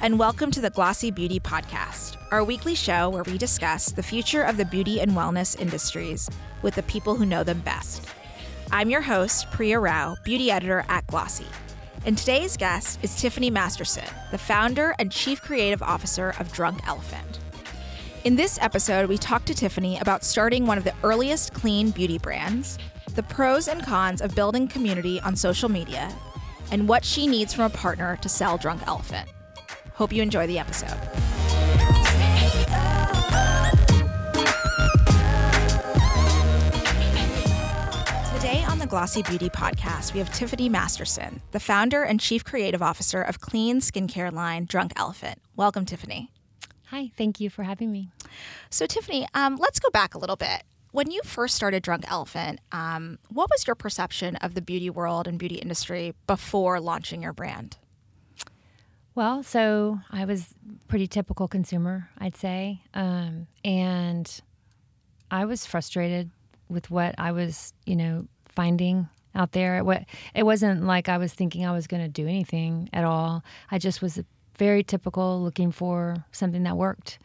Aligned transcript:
and 0.00 0.16
welcome 0.16 0.48
to 0.52 0.60
the 0.60 0.70
Glossy 0.70 1.10
Beauty 1.10 1.40
Podcast, 1.40 2.16
our 2.30 2.44
weekly 2.44 2.76
show 2.76 3.10
where 3.10 3.24
we 3.24 3.36
discuss 3.36 3.90
the 3.90 4.02
future 4.02 4.44
of 4.44 4.56
the 4.56 4.64
beauty 4.64 5.00
and 5.00 5.10
wellness 5.10 5.58
industries 5.58 6.30
with 6.62 6.76
the 6.76 6.84
people 6.84 7.16
who 7.16 7.26
know 7.26 7.42
them 7.42 7.58
best. 7.60 8.06
I'm 8.70 8.90
your 8.90 9.00
host, 9.00 9.50
Priya 9.50 9.80
Rao, 9.80 10.14
beauty 10.22 10.52
editor 10.52 10.84
at 10.88 11.04
Glossy. 11.08 11.48
And 12.06 12.16
today's 12.16 12.56
guest 12.56 13.00
is 13.02 13.20
Tiffany 13.20 13.50
Masterson, 13.50 14.04
the 14.30 14.38
founder 14.38 14.94
and 15.00 15.10
chief 15.10 15.42
creative 15.42 15.82
officer 15.82 16.32
of 16.38 16.52
Drunk 16.52 16.86
Elephant. 16.86 17.40
In 18.22 18.36
this 18.36 18.56
episode, 18.62 19.08
we 19.08 19.18
talk 19.18 19.44
to 19.46 19.54
Tiffany 19.54 19.98
about 19.98 20.22
starting 20.22 20.64
one 20.64 20.78
of 20.78 20.84
the 20.84 20.94
earliest 21.02 21.54
clean 21.54 21.90
beauty 21.90 22.18
brands, 22.18 22.78
the 23.16 23.24
pros 23.24 23.66
and 23.66 23.82
cons 23.82 24.20
of 24.20 24.36
building 24.36 24.68
community 24.68 25.20
on 25.22 25.34
social 25.34 25.68
media, 25.68 26.14
and 26.70 26.88
what 26.88 27.04
she 27.04 27.26
needs 27.26 27.52
from 27.52 27.64
a 27.64 27.70
partner 27.70 28.16
to 28.22 28.28
sell 28.28 28.56
Drunk 28.56 28.86
Elephant. 28.86 29.28
Hope 29.98 30.12
you 30.12 30.22
enjoy 30.22 30.46
the 30.46 30.60
episode. 30.60 30.96
Today 38.32 38.62
on 38.62 38.78
the 38.78 38.86
Glossy 38.88 39.24
Beauty 39.24 39.50
Podcast, 39.50 40.12
we 40.12 40.20
have 40.20 40.32
Tiffany 40.32 40.68
Masterson, 40.68 41.42
the 41.50 41.58
founder 41.58 42.04
and 42.04 42.20
chief 42.20 42.44
creative 42.44 42.80
officer 42.80 43.20
of 43.20 43.40
clean 43.40 43.80
skincare 43.80 44.30
line 44.30 44.66
Drunk 44.66 44.92
Elephant. 44.94 45.42
Welcome, 45.56 45.84
Tiffany. 45.84 46.30
Hi, 46.90 47.10
thank 47.18 47.40
you 47.40 47.50
for 47.50 47.64
having 47.64 47.90
me. 47.90 48.12
So, 48.70 48.86
Tiffany, 48.86 49.26
um, 49.34 49.56
let's 49.56 49.80
go 49.80 49.90
back 49.90 50.14
a 50.14 50.18
little 50.18 50.36
bit. 50.36 50.62
When 50.92 51.10
you 51.10 51.22
first 51.24 51.56
started 51.56 51.82
Drunk 51.82 52.04
Elephant, 52.08 52.60
um, 52.70 53.18
what 53.30 53.50
was 53.50 53.66
your 53.66 53.74
perception 53.74 54.36
of 54.36 54.54
the 54.54 54.62
beauty 54.62 54.90
world 54.90 55.26
and 55.26 55.40
beauty 55.40 55.56
industry 55.56 56.14
before 56.28 56.78
launching 56.78 57.20
your 57.20 57.32
brand? 57.32 57.78
Well, 59.18 59.42
so 59.42 59.98
I 60.12 60.26
was 60.26 60.54
pretty 60.86 61.08
typical 61.08 61.48
consumer, 61.48 62.08
I'd 62.18 62.36
say, 62.36 62.82
um, 62.94 63.48
and 63.64 64.40
I 65.28 65.44
was 65.44 65.66
frustrated 65.66 66.30
with 66.68 66.88
what 66.88 67.16
I 67.18 67.32
was, 67.32 67.74
you 67.84 67.96
know, 67.96 68.28
finding 68.48 69.08
out 69.34 69.50
there. 69.50 69.82
What 69.82 70.04
it 70.36 70.44
wasn't 70.44 70.84
like 70.84 71.08
I 71.08 71.18
was 71.18 71.32
thinking 71.32 71.66
I 71.66 71.72
was 71.72 71.88
going 71.88 72.00
to 72.00 72.08
do 72.08 72.28
anything 72.28 72.90
at 72.92 73.02
all. 73.02 73.42
I 73.72 73.78
just 73.78 74.00
was 74.00 74.20
very 74.56 74.84
typical, 74.84 75.42
looking 75.42 75.72
for 75.72 76.24
something 76.30 76.62
that 76.62 76.76
worked, 76.76 77.18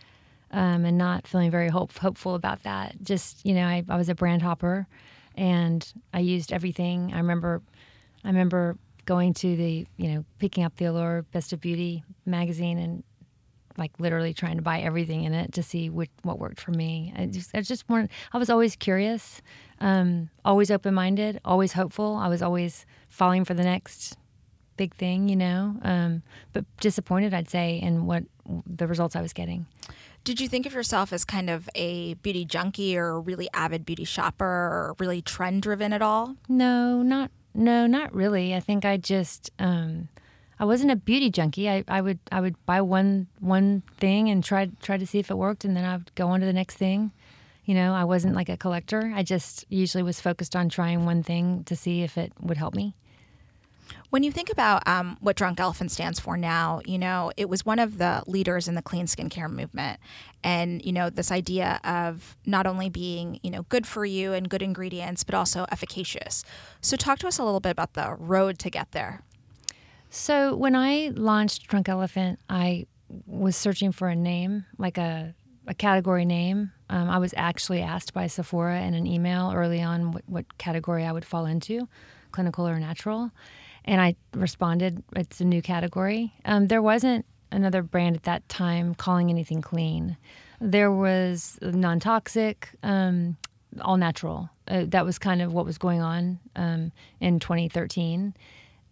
um, 0.49 0.85
and 0.85 0.97
not 0.97 1.27
feeling 1.27 1.51
very 1.51 1.69
hope, 1.69 1.95
hopeful 1.95 2.33
about 2.33 2.63
that. 2.63 3.03
Just 3.03 3.45
you 3.45 3.53
know, 3.53 3.67
I, 3.67 3.83
I 3.87 3.97
was 3.97 4.09
a 4.09 4.15
brand 4.15 4.41
hopper, 4.41 4.87
and 5.35 5.93
I 6.11 6.21
used 6.21 6.51
everything. 6.51 7.13
I 7.13 7.17
remember, 7.17 7.61
I 8.23 8.29
remember 8.29 8.79
going 9.05 9.33
to 9.33 9.55
the 9.55 9.85
you 9.97 10.07
know 10.09 10.25
picking 10.39 10.63
up 10.63 10.75
the 10.77 10.85
allure 10.85 11.25
best 11.31 11.53
of 11.53 11.59
beauty 11.59 12.03
magazine 12.25 12.77
and 12.77 13.03
like 13.77 13.91
literally 13.99 14.33
trying 14.33 14.57
to 14.57 14.61
buy 14.61 14.81
everything 14.81 15.23
in 15.23 15.33
it 15.33 15.53
to 15.53 15.63
see 15.63 15.89
what, 15.89 16.07
what 16.21 16.37
worked 16.37 16.59
for 16.59 16.71
me. 16.71 17.13
I 17.17 17.25
just 17.25 17.51
i 17.55 17.61
just 17.61 17.87
wanted 17.89 18.09
i 18.31 18.37
was 18.37 18.49
always 18.49 18.75
curious 18.75 19.41
um, 19.79 20.29
always 20.45 20.71
open-minded 20.71 21.39
always 21.43 21.73
hopeful. 21.73 22.15
I 22.15 22.27
was 22.27 22.41
always 22.41 22.85
falling 23.09 23.45
for 23.45 23.53
the 23.53 23.63
next 23.63 24.17
big 24.75 24.95
thing 24.95 25.29
you 25.29 25.35
know 25.35 25.75
um, 25.83 26.23
but 26.51 26.65
disappointed 26.79 27.31
i'd 27.31 27.47
say 27.47 27.77
in 27.77 28.07
what 28.07 28.23
the 28.65 28.87
results 28.87 29.15
i 29.15 29.21
was 29.21 29.33
getting. 29.33 29.65
Did 30.23 30.39
you 30.39 30.47
think 30.47 30.65
of 30.65 30.73
yourself 30.73 31.11
as 31.11 31.25
kind 31.25 31.49
of 31.49 31.69
a 31.75 32.13
beauty 32.15 32.45
junkie 32.45 32.97
or 32.97 33.09
a 33.09 33.19
really 33.19 33.49
avid 33.53 33.85
beauty 33.85 34.05
shopper 34.05 34.45
or 34.45 34.95
really 34.97 35.21
trend 35.21 35.61
driven 35.63 35.91
at 35.91 36.01
all? 36.01 36.37
No 36.47 37.01
not 37.01 37.29
no, 37.53 37.87
not 37.87 38.13
really. 38.13 38.55
I 38.55 38.59
think 38.59 38.85
I 38.85 38.97
just 38.97 39.51
um, 39.59 40.09
I 40.59 40.65
wasn't 40.65 40.91
a 40.91 40.95
beauty 40.95 41.29
junkie. 41.29 41.69
I, 41.69 41.83
I 41.87 42.01
would 42.01 42.19
I 42.31 42.41
would 42.41 42.55
buy 42.65 42.81
one 42.81 43.27
one 43.39 43.83
thing 43.97 44.29
and 44.29 44.43
try 44.43 44.69
try 44.81 44.97
to 44.97 45.05
see 45.05 45.19
if 45.19 45.29
it 45.29 45.37
worked, 45.37 45.65
and 45.65 45.75
then 45.75 45.85
I 45.85 45.97
would 45.97 46.13
go 46.15 46.27
on 46.27 46.39
to 46.39 46.45
the 46.45 46.53
next 46.53 46.75
thing. 46.77 47.11
You 47.65 47.75
know, 47.75 47.93
I 47.93 48.03
wasn't 48.03 48.35
like 48.35 48.49
a 48.49 48.57
collector. 48.57 49.13
I 49.15 49.23
just 49.23 49.65
usually 49.69 50.03
was 50.03 50.19
focused 50.19 50.55
on 50.55 50.69
trying 50.69 51.05
one 51.05 51.23
thing 51.23 51.63
to 51.65 51.75
see 51.75 52.01
if 52.01 52.17
it 52.17 52.33
would 52.41 52.57
help 52.57 52.75
me. 52.75 52.93
When 54.13 54.21
you 54.21 54.31
think 54.31 54.51
about 54.51 54.87
um, 54.87 55.17
what 55.21 55.35
Drunk 55.35 55.59
Elephant 55.59 55.91
stands 55.91 56.19
for 56.19 56.37
now, 56.37 56.81
you 56.85 56.99
know, 56.99 57.31
it 57.35 57.49
was 57.49 57.65
one 57.65 57.79
of 57.79 57.97
the 57.97 58.21
leaders 58.27 58.67
in 58.67 58.75
the 58.75 58.83
clean 58.83 59.07
skincare 59.07 59.49
movement. 59.49 59.99
And, 60.43 60.85
you 60.85 60.91
know, 60.91 61.09
this 61.09 61.31
idea 61.31 61.79
of 61.83 62.37
not 62.45 62.67
only 62.67 62.91
being, 62.91 63.39
you 63.41 63.49
know, 63.49 63.63
good 63.69 63.87
for 63.87 64.05
you 64.05 64.33
and 64.33 64.47
good 64.47 64.61
ingredients, 64.61 65.23
but 65.23 65.33
also 65.33 65.65
efficacious. 65.71 66.45
So, 66.79 66.95
talk 66.95 67.17
to 67.19 67.27
us 67.27 67.39
a 67.39 67.43
little 67.43 67.59
bit 67.59 67.71
about 67.71 67.95
the 67.95 68.13
road 68.19 68.59
to 68.59 68.69
get 68.69 68.91
there. 68.91 69.23
So, 70.11 70.55
when 70.55 70.75
I 70.75 71.11
launched 71.15 71.65
Drunk 71.65 71.89
Elephant, 71.89 72.37
I 72.47 72.85
was 73.25 73.55
searching 73.55 73.91
for 73.91 74.09
a 74.09 74.15
name, 74.15 74.65
like 74.77 74.99
a, 74.99 75.33
a 75.65 75.73
category 75.73 76.25
name. 76.25 76.71
Um, 76.87 77.09
I 77.09 77.17
was 77.17 77.33
actually 77.35 77.81
asked 77.81 78.13
by 78.13 78.27
Sephora 78.27 78.79
in 78.81 78.93
an 78.93 79.07
email 79.07 79.51
early 79.55 79.81
on 79.81 80.11
what, 80.11 80.23
what 80.27 80.57
category 80.59 81.03
I 81.03 81.11
would 81.11 81.25
fall 81.25 81.47
into 81.47 81.87
clinical 82.33 82.67
or 82.67 82.77
natural. 82.79 83.31
And 83.85 84.01
I 84.01 84.15
responded, 84.33 85.03
it's 85.15 85.41
a 85.41 85.45
new 85.45 85.61
category. 85.61 86.33
Um, 86.45 86.67
there 86.67 86.81
wasn't 86.81 87.25
another 87.51 87.83
brand 87.83 88.15
at 88.15 88.23
that 88.23 88.47
time 88.49 88.95
calling 88.95 89.29
anything 89.29 89.61
clean. 89.61 90.17
There 90.59 90.91
was 90.91 91.59
non 91.61 91.99
toxic, 91.99 92.69
um, 92.83 93.37
all 93.81 93.97
natural. 93.97 94.49
Uh, 94.67 94.85
that 94.87 95.05
was 95.05 95.19
kind 95.19 95.41
of 95.41 95.53
what 95.53 95.65
was 95.65 95.77
going 95.77 96.01
on 96.01 96.39
um, 96.55 96.91
in 97.19 97.39
2013. 97.39 98.33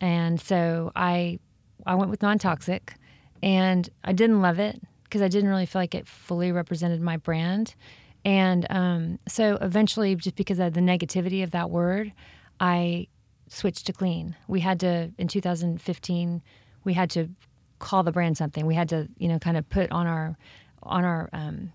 And 0.02 0.42
so 0.42 0.92
I, 0.96 1.40
I 1.86 1.96
went 1.96 2.10
with 2.12 2.22
non 2.22 2.40
toxic 2.40 2.96
and 3.42 3.90
I 4.04 4.14
didn't 4.14 4.42
love 4.42 4.60
it 4.60 4.82
because 5.04 5.22
I 5.22 5.28
didn't 5.28 5.50
really 5.50 5.66
feel 5.66 5.82
like 5.82 5.96
it 5.96 6.08
fully 6.08 6.52
represented 6.52 7.02
my 7.02 7.18
brand. 7.18 7.76
And 8.24 8.68
um, 8.70 9.20
so 9.28 9.58
eventually, 9.62 10.16
just 10.16 10.36
because 10.36 10.60
of 10.60 10.74
the 10.74 10.80
negativity 10.80 11.44
of 11.44 11.52
that 11.52 11.70
word, 11.70 12.14
I 12.60 13.08
switched 13.52 13.86
to 13.86 13.94
clean. 13.94 14.36
We 14.48 14.62
had 14.62 14.80
to 14.82 15.12
in 15.18 15.28
2015 15.28 16.42
we 16.84 16.94
had 16.94 17.10
to 17.12 17.30
call 17.78 18.02
the 18.04 18.12
brand 18.12 18.38
something. 18.38 18.66
We 18.66 18.76
had 18.76 18.90
to 18.90 19.08
you 19.18 19.28
know 19.28 19.40
kind 19.40 19.58
of 19.58 19.70
put 19.70 19.92
on 19.92 20.08
our 20.08 20.38
on 20.84 21.04
our 21.04 21.30
um, 21.34 21.72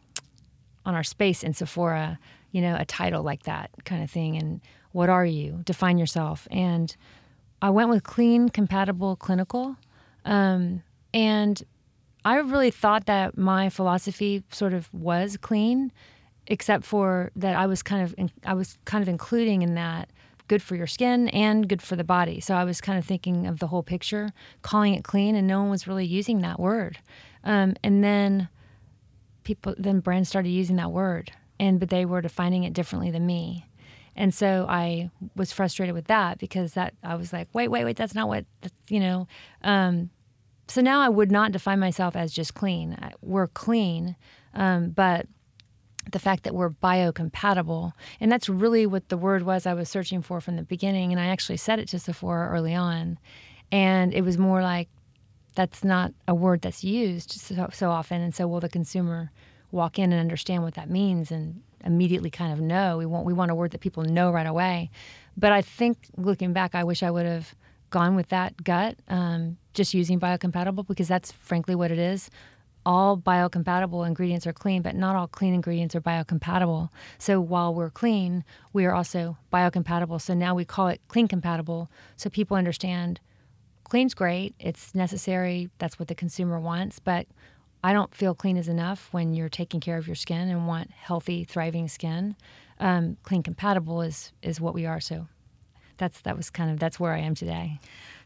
on 0.84 0.94
our 0.94 1.04
space 1.04 1.42
in 1.42 1.52
Sephora 1.52 2.18
you 2.52 2.60
know 2.62 2.76
a 2.78 2.84
title 2.84 3.22
like 3.22 3.44
that 3.44 3.70
kind 3.84 4.02
of 4.02 4.10
thing. 4.10 4.36
And 4.36 4.60
what 4.92 5.08
are 5.08 5.26
you? 5.26 5.60
Define 5.64 5.98
yourself. 5.98 6.48
And 6.50 6.96
I 7.60 7.70
went 7.70 7.90
with 7.90 8.02
clean, 8.02 8.48
compatible, 8.48 9.16
clinical. 9.16 9.76
Um, 10.24 10.82
and 11.12 11.62
I 12.24 12.36
really 12.36 12.70
thought 12.70 13.06
that 13.06 13.36
my 13.36 13.68
philosophy 13.68 14.42
sort 14.50 14.72
of 14.72 14.92
was 14.92 15.36
clean, 15.36 15.92
except 16.46 16.84
for 16.84 17.30
that 17.36 17.56
I 17.56 17.66
was 17.66 17.82
kind 17.82 18.02
of 18.02 18.14
in, 18.18 18.30
I 18.44 18.54
was 18.54 18.78
kind 18.84 19.02
of 19.02 19.08
including 19.08 19.62
in 19.62 19.74
that 19.74 20.10
good 20.48 20.62
for 20.62 20.76
your 20.76 20.86
skin 20.86 21.28
and 21.28 21.68
good 21.68 21.82
for 21.82 21.96
the 21.96 22.04
body. 22.04 22.40
So 22.40 22.54
I 22.54 22.64
was 22.64 22.80
kind 22.80 22.98
of 22.98 23.04
thinking 23.04 23.46
of 23.46 23.58
the 23.58 23.68
whole 23.68 23.82
picture, 23.82 24.30
calling 24.62 24.94
it 24.94 25.04
clean, 25.04 25.34
and 25.34 25.46
no 25.46 25.60
one 25.60 25.70
was 25.70 25.86
really 25.86 26.06
using 26.06 26.40
that 26.40 26.60
word. 26.60 26.98
Um, 27.44 27.74
and 27.82 28.02
then 28.02 28.48
people, 29.44 29.74
then 29.78 30.00
brands 30.00 30.28
started 30.28 30.50
using 30.50 30.76
that 30.76 30.92
word, 30.92 31.32
and 31.58 31.80
but 31.80 31.90
they 31.90 32.04
were 32.04 32.20
defining 32.20 32.64
it 32.64 32.72
differently 32.72 33.10
than 33.10 33.26
me. 33.26 33.66
And 34.14 34.32
so 34.34 34.66
I 34.68 35.10
was 35.34 35.52
frustrated 35.52 35.94
with 35.94 36.06
that 36.06 36.38
because 36.38 36.72
that 36.72 36.94
I 37.02 37.16
was 37.16 37.32
like, 37.32 37.48
wait, 37.52 37.68
wait, 37.68 37.84
wait, 37.84 37.96
that's 37.96 38.14
not 38.14 38.28
what 38.28 38.46
you 38.88 38.98
know. 38.98 39.28
Um, 39.62 40.10
so 40.68 40.80
now 40.80 41.00
I 41.00 41.08
would 41.08 41.30
not 41.30 41.52
define 41.52 41.78
myself 41.78 42.16
as 42.16 42.32
just 42.32 42.54
clean. 42.54 42.96
We're 43.20 43.46
clean, 43.46 44.16
um, 44.54 44.90
but 44.90 45.26
the 46.10 46.18
fact 46.18 46.44
that 46.44 46.54
we're 46.54 46.70
biocompatible. 46.70 47.92
And 48.20 48.30
that's 48.30 48.48
really 48.48 48.86
what 48.86 49.08
the 49.08 49.16
word 49.16 49.42
was 49.42 49.66
I 49.66 49.74
was 49.74 49.88
searching 49.88 50.22
for 50.22 50.40
from 50.40 50.56
the 50.56 50.62
beginning. 50.62 51.12
And 51.12 51.20
I 51.20 51.26
actually 51.26 51.56
said 51.56 51.78
it 51.78 51.88
to 51.88 51.98
Sephora 51.98 52.48
early 52.48 52.74
on. 52.74 53.18
And 53.72 54.14
it 54.14 54.22
was 54.22 54.38
more 54.38 54.62
like, 54.62 54.88
that's 55.54 55.82
not 55.82 56.12
a 56.28 56.34
word 56.34 56.62
that's 56.62 56.84
used 56.84 57.32
so, 57.32 57.68
so 57.72 57.90
often. 57.90 58.20
And 58.20 58.34
so, 58.34 58.46
will 58.46 58.60
the 58.60 58.68
consumer 58.68 59.32
walk 59.72 59.98
in 59.98 60.12
and 60.12 60.20
understand 60.20 60.62
what 60.62 60.74
that 60.74 60.90
means 60.90 61.32
and 61.32 61.62
immediately 61.84 62.30
kind 62.30 62.52
of 62.52 62.60
know? 62.60 62.98
We 62.98 63.06
want, 63.06 63.24
we 63.24 63.32
want 63.32 63.50
a 63.50 63.54
word 63.54 63.70
that 63.72 63.80
people 63.80 64.04
know 64.04 64.30
right 64.30 64.46
away. 64.46 64.90
But 65.36 65.52
I 65.52 65.62
think 65.62 65.98
looking 66.16 66.52
back, 66.52 66.74
I 66.74 66.84
wish 66.84 67.02
I 67.02 67.10
would 67.10 67.26
have 67.26 67.54
gone 67.90 68.16
with 68.16 68.28
that 68.28 68.62
gut, 68.64 68.96
um, 69.08 69.56
just 69.72 69.94
using 69.94 70.20
biocompatible, 70.20 70.86
because 70.86 71.08
that's 71.08 71.32
frankly 71.32 71.74
what 71.74 71.90
it 71.90 71.98
is 71.98 72.30
all 72.86 73.18
biocompatible 73.18 74.06
ingredients 74.06 74.46
are 74.46 74.52
clean, 74.52 74.80
but 74.80 74.94
not 74.94 75.16
all 75.16 75.26
clean 75.26 75.52
ingredients 75.52 75.94
are 75.96 76.00
biocompatible. 76.00 76.88
So 77.18 77.40
while 77.40 77.74
we're 77.74 77.90
clean, 77.90 78.44
we 78.72 78.86
are 78.86 78.94
also 78.94 79.36
biocompatible. 79.52 80.20
So 80.20 80.32
now 80.32 80.54
we 80.54 80.64
call 80.64 80.86
it 80.86 81.00
clean 81.08 81.26
compatible 81.26 81.90
so 82.16 82.30
people 82.30 82.56
understand 82.56 83.20
clean's 83.84 84.14
great, 84.14 84.54
it's 84.58 84.94
necessary, 84.94 85.68
that's 85.78 85.98
what 85.98 86.08
the 86.08 86.14
consumer 86.14 86.58
wants, 86.60 86.98
but 87.00 87.26
I 87.84 87.92
don't 87.92 88.14
feel 88.14 88.34
clean 88.34 88.56
is 88.56 88.68
enough 88.68 89.08
when 89.12 89.34
you're 89.34 89.48
taking 89.48 89.80
care 89.80 89.96
of 89.98 90.06
your 90.06 90.16
skin 90.16 90.48
and 90.48 90.66
want 90.66 90.90
healthy, 90.92 91.44
thriving 91.44 91.88
skin. 91.88 92.36
Um, 92.78 93.16
clean 93.22 93.42
compatible 93.42 94.00
is 94.02 94.32
is 94.42 94.60
what 94.60 94.74
we 94.74 94.86
are. 94.86 95.00
So 95.00 95.28
that's 95.96 96.20
that 96.22 96.36
was 96.36 96.50
kind 96.50 96.70
of 96.70 96.78
that's 96.78 97.00
where 97.00 97.12
I 97.12 97.18
am 97.18 97.34
today. 97.34 97.80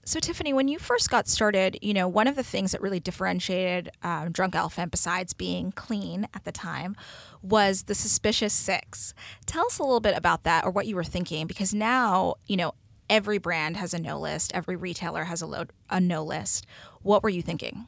So, 0.05 0.19
Tiffany, 0.19 0.53
when 0.53 0.67
you 0.67 0.79
first 0.79 1.11
got 1.11 1.29
started, 1.29 1.79
you 1.83 1.93
know, 1.93 2.09
one 2.09 2.27
of 2.27 2.35
the 2.35 2.43
things 2.43 2.73
that 2.73 2.81
really 2.81 3.01
differentiated 3.01 3.91
um, 4.03 4.33
Drunk 4.33 4.55
Elephant, 4.55 4.91
besides 4.91 5.35
being 5.35 5.73
clean 5.73 6.27
at 6.33 6.45
the 6.45 6.53
time, 6.53 6.97
was 7.43 7.83
the 7.83 7.95
Suspicious 7.95 8.55
Six. 8.55 9.13
Tell 9.45 9.67
us 9.67 9.79
a 9.79 9.83
little 9.83 10.01
bit 10.01 10.17
about 10.17 10.43
that 10.45 10.65
or 10.65 10.71
what 10.71 10.87
you 10.87 10.97
were 10.97 11.05
thinking, 11.05 11.47
because 11.47 11.75
now, 11.75 12.37
you 12.47 12.57
know, 12.57 12.73
every 13.11 13.39
brand 13.39 13.77
has 13.77 13.93
a 13.93 13.99
no 13.99 14.19
list, 14.19 14.53
every 14.55 14.75
retailer 14.75 15.25
has 15.25 15.43
a, 15.43 15.47
load, 15.47 15.71
a 15.91 16.01
no 16.01 16.25
list. 16.25 16.67
What 17.03 17.23
were 17.23 17.29
you 17.29 17.43
thinking? 17.43 17.87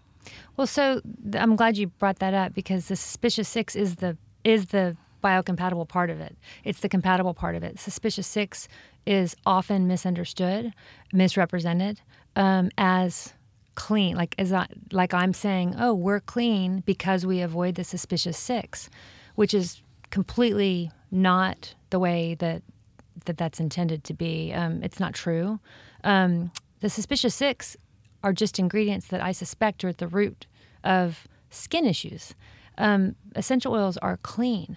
Well, 0.56 0.66
so 0.66 1.00
I'm 1.34 1.56
glad 1.56 1.78
you 1.78 1.86
brought 1.86 2.18
that 2.18 2.34
up 2.34 2.54
because 2.54 2.88
the 2.88 2.96
Suspicious 2.96 3.48
Six 3.48 3.74
is 3.74 3.96
the 3.96 4.18
is 4.44 4.66
the 4.66 4.96
biocompatible 5.22 5.88
part 5.88 6.10
of 6.10 6.20
it. 6.20 6.36
It's 6.64 6.80
the 6.80 6.88
compatible 6.88 7.34
part 7.34 7.54
of 7.54 7.62
it. 7.62 7.78
Suspicious 7.78 8.26
Six 8.26 8.68
is 9.06 9.34
often 9.46 9.86
misunderstood, 9.86 10.72
misrepresented 11.12 12.00
um, 12.36 12.70
as 12.78 13.34
clean, 13.74 14.16
like 14.16 14.34
as 14.38 14.52
I, 14.52 14.66
like 14.90 15.14
I'm 15.14 15.32
saying, 15.32 15.76
oh, 15.78 15.94
we're 15.94 16.20
clean 16.20 16.82
because 16.84 17.24
we 17.26 17.40
avoid 17.40 17.74
the 17.74 17.84
suspicious 17.84 18.38
six, 18.38 18.90
which 19.34 19.54
is 19.54 19.82
completely 20.10 20.90
not 21.10 21.74
the 21.90 21.98
way 21.98 22.34
that 22.36 22.62
that 23.24 23.36
that's 23.36 23.60
intended 23.60 24.02
to 24.04 24.14
be. 24.14 24.52
Um, 24.52 24.82
it's 24.82 24.98
not 24.98 25.14
true. 25.14 25.60
Um, 26.02 26.50
the 26.80 26.90
suspicious 26.90 27.34
six 27.34 27.76
are 28.24 28.32
just 28.32 28.58
ingredients 28.58 29.06
that 29.08 29.22
I 29.22 29.32
suspect 29.32 29.84
are 29.84 29.88
at 29.88 29.98
the 29.98 30.08
root 30.08 30.46
of 30.82 31.28
skin 31.50 31.86
issues. 31.86 32.34
Um, 32.78 33.14
essential 33.36 33.74
oils 33.74 33.96
are 33.98 34.16
clean. 34.16 34.76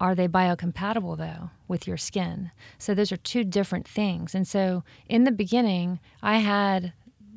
Are 0.00 0.14
they 0.14 0.26
biocompatible 0.26 1.18
though 1.18 1.50
with 1.68 1.86
your 1.86 1.98
skin? 1.98 2.50
So 2.78 2.94
those 2.94 3.12
are 3.12 3.18
two 3.18 3.44
different 3.44 3.86
things. 3.86 4.34
And 4.34 4.48
so 4.48 4.82
in 5.08 5.24
the 5.24 5.32
beginning, 5.32 6.00
I 6.22 6.38
had 6.38 6.94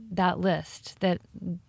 that 0.10 0.40
list 0.40 1.00
that 1.02 1.20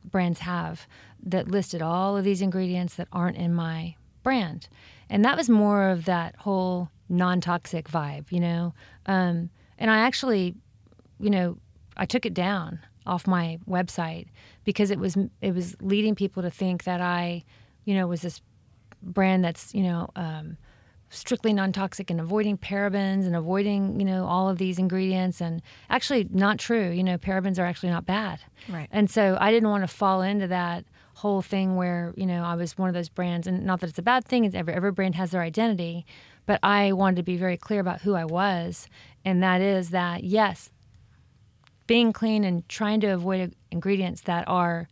brands 0.04 0.40
have 0.40 0.86
that 1.22 1.48
listed 1.48 1.82
all 1.82 2.16
of 2.16 2.24
these 2.24 2.42
ingredients 2.42 2.94
that 2.94 3.08
aren't 3.12 3.36
in 3.36 3.52
my 3.54 3.96
brand. 4.22 4.68
And 5.10 5.24
that 5.24 5.36
was 5.36 5.50
more 5.50 5.88
of 5.88 6.04
that 6.04 6.36
whole 6.36 6.90
non 7.08 7.40
toxic 7.40 7.88
vibe, 7.88 8.30
you 8.30 8.40
know? 8.40 8.74
Um, 9.06 9.50
and 9.78 9.90
I 9.90 9.98
actually, 9.98 10.54
you 11.18 11.30
know, 11.30 11.58
I 11.96 12.06
took 12.06 12.24
it 12.24 12.34
down 12.34 12.80
off 13.06 13.26
my 13.26 13.58
website 13.68 14.28
because 14.64 14.90
it 14.90 14.98
was 14.98 15.16
it 15.40 15.54
was 15.54 15.76
leading 15.80 16.14
people 16.14 16.42
to 16.42 16.50
think 16.50 16.84
that 16.84 17.00
I, 17.00 17.44
you 17.84 17.94
know, 17.94 18.06
was 18.06 18.22
this 18.22 18.40
brand 19.02 19.44
that's 19.44 19.74
you 19.74 19.82
know 19.82 20.08
um, 20.16 20.56
strictly 21.14 21.52
non-toxic 21.52 22.10
and 22.10 22.20
avoiding 22.20 22.58
parabens 22.58 23.26
and 23.26 23.36
avoiding 23.36 23.98
you 23.98 24.04
know 24.04 24.26
all 24.26 24.48
of 24.48 24.58
these 24.58 24.78
ingredients. 24.78 25.40
And 25.40 25.62
actually 25.88 26.28
not 26.30 26.58
true 26.58 26.90
you 26.90 27.04
know 27.04 27.18
parabens 27.18 27.58
are 27.58 27.64
actually 27.64 27.90
not 27.90 28.04
bad. 28.04 28.40
Right. 28.68 28.88
And 28.90 29.10
so 29.10 29.38
i 29.40 29.50
didn't 29.50 29.68
want 29.68 29.84
to 29.84 29.88
fall 29.88 30.22
into 30.22 30.46
that 30.48 30.84
whole 31.16 31.42
thing 31.42 31.76
where 31.76 32.12
you 32.16 32.26
know 32.26 32.42
i 32.42 32.54
was 32.54 32.76
one 32.76 32.88
of 32.88 32.94
those 32.94 33.08
brands. 33.08 33.46
And 33.46 33.64
not 33.64 33.80
that 33.80 33.90
it's 33.90 33.98
a 33.98 34.02
bad 34.02 34.24
thing 34.24 34.44
it's 34.44 34.54
every, 34.54 34.74
every 34.74 34.92
brand 34.92 35.14
has 35.14 35.30
their 35.30 35.42
identity. 35.42 36.04
But 36.46 36.60
i 36.62 36.92
wanted 36.92 37.16
to 37.16 37.22
be 37.22 37.36
very 37.36 37.56
clear 37.56 37.80
about 37.80 38.02
who 38.02 38.14
i 38.14 38.24
was. 38.24 38.88
And 39.24 39.42
that 39.42 39.60
is 39.60 39.90
that 39.90 40.24
yes 40.24 40.70
being 41.86 42.12
clean 42.12 42.44
and 42.44 42.66
trying 42.68 43.00
to 43.00 43.08
avoid 43.08 43.54
ingredients 43.70 44.22
that 44.22 44.48
are 44.48 44.88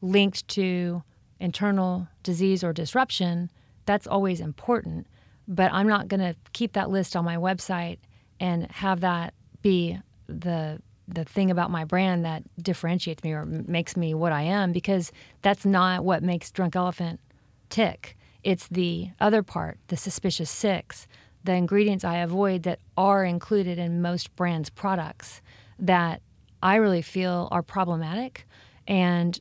linked 0.00 0.46
to 0.48 1.02
internal 1.38 2.08
disease 2.22 2.64
or 2.64 2.72
disruption 2.72 3.50
that's 3.84 4.06
always 4.06 4.40
important 4.40 5.06
but 5.54 5.72
I'm 5.72 5.86
not 5.86 6.08
going 6.08 6.20
to 6.20 6.34
keep 6.54 6.72
that 6.72 6.90
list 6.90 7.14
on 7.14 7.24
my 7.24 7.36
website 7.36 7.98
and 8.40 8.70
have 8.72 9.00
that 9.00 9.34
be 9.60 9.98
the 10.26 10.80
the 11.08 11.24
thing 11.24 11.50
about 11.50 11.70
my 11.70 11.84
brand 11.84 12.24
that 12.24 12.42
differentiates 12.62 13.22
me 13.22 13.32
or 13.32 13.44
makes 13.44 13.96
me 13.96 14.14
what 14.14 14.32
I 14.32 14.42
am 14.42 14.72
because 14.72 15.12
that's 15.42 15.66
not 15.66 16.04
what 16.04 16.22
makes 16.22 16.50
Drunk 16.50 16.74
Elephant 16.74 17.20
tick. 17.68 18.16
It's 18.44 18.68
the 18.68 19.10
other 19.20 19.42
part, 19.42 19.78
the 19.88 19.96
suspicious 19.96 20.48
six, 20.48 21.06
the 21.44 21.52
ingredients 21.52 22.04
I 22.04 22.18
avoid 22.18 22.62
that 22.62 22.78
are 22.96 23.24
included 23.24 23.78
in 23.78 24.00
most 24.00 24.34
brands' 24.36 24.70
products 24.70 25.42
that 25.78 26.22
I 26.62 26.76
really 26.76 27.02
feel 27.02 27.48
are 27.50 27.62
problematic. 27.62 28.46
And 28.86 29.38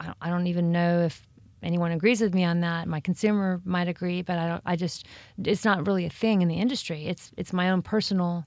I 0.00 0.30
don't 0.30 0.48
even 0.48 0.72
know 0.72 1.02
if 1.02 1.28
anyone 1.62 1.92
agrees 1.92 2.20
with 2.20 2.34
me 2.34 2.44
on 2.44 2.60
that. 2.60 2.88
My 2.88 3.00
consumer 3.00 3.60
might 3.64 3.88
agree, 3.88 4.22
but 4.22 4.38
I 4.38 4.48
don't. 4.48 4.62
I 4.64 4.76
just 4.76 5.06
it's 5.44 5.64
not 5.64 5.86
really 5.86 6.06
a 6.06 6.10
thing 6.10 6.42
in 6.42 6.48
the 6.48 6.56
industry. 6.56 7.06
It's 7.06 7.30
it's 7.36 7.52
my 7.52 7.70
own 7.70 7.82
personal 7.82 8.46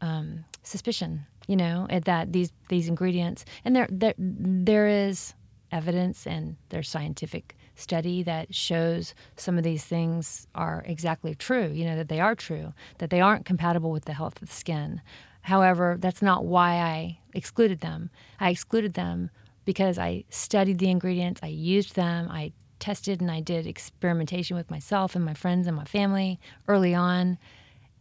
um, 0.00 0.44
suspicion, 0.62 1.26
you 1.46 1.56
know, 1.56 1.86
that 2.04 2.32
these 2.32 2.52
these 2.68 2.88
ingredients 2.88 3.44
and 3.64 3.74
there 3.74 3.88
there 3.90 4.14
there 4.18 4.86
is 4.86 5.34
evidence 5.72 6.26
and 6.26 6.56
there's 6.68 6.88
scientific 6.88 7.56
study 7.74 8.22
that 8.22 8.54
shows 8.54 9.14
some 9.36 9.58
of 9.58 9.64
these 9.64 9.84
things 9.84 10.46
are 10.54 10.84
exactly 10.86 11.34
true. 11.34 11.68
You 11.72 11.84
know 11.86 11.96
that 11.96 12.08
they 12.08 12.20
are 12.20 12.34
true, 12.34 12.72
that 12.98 13.10
they 13.10 13.20
aren't 13.20 13.44
compatible 13.44 13.90
with 13.90 14.04
the 14.04 14.14
health 14.14 14.40
of 14.40 14.48
the 14.48 14.54
skin. 14.54 15.00
However, 15.42 15.96
that's 16.00 16.22
not 16.22 16.46
why 16.46 16.76
I 16.76 17.18
excluded 17.34 17.80
them. 17.80 18.08
I 18.40 18.48
excluded 18.48 18.94
them 18.94 19.30
because 19.64 19.98
I 19.98 20.24
studied 20.30 20.78
the 20.78 20.90
ingredients, 20.90 21.40
I 21.42 21.48
used 21.48 21.94
them, 21.94 22.28
I 22.30 22.52
tested 22.78 23.20
and 23.20 23.30
I 23.30 23.40
did 23.40 23.66
experimentation 23.66 24.56
with 24.56 24.70
myself 24.70 25.14
and 25.14 25.24
my 25.24 25.34
friends 25.34 25.66
and 25.66 25.76
my 25.76 25.84
family 25.84 26.38
early 26.68 26.94
on 26.94 27.38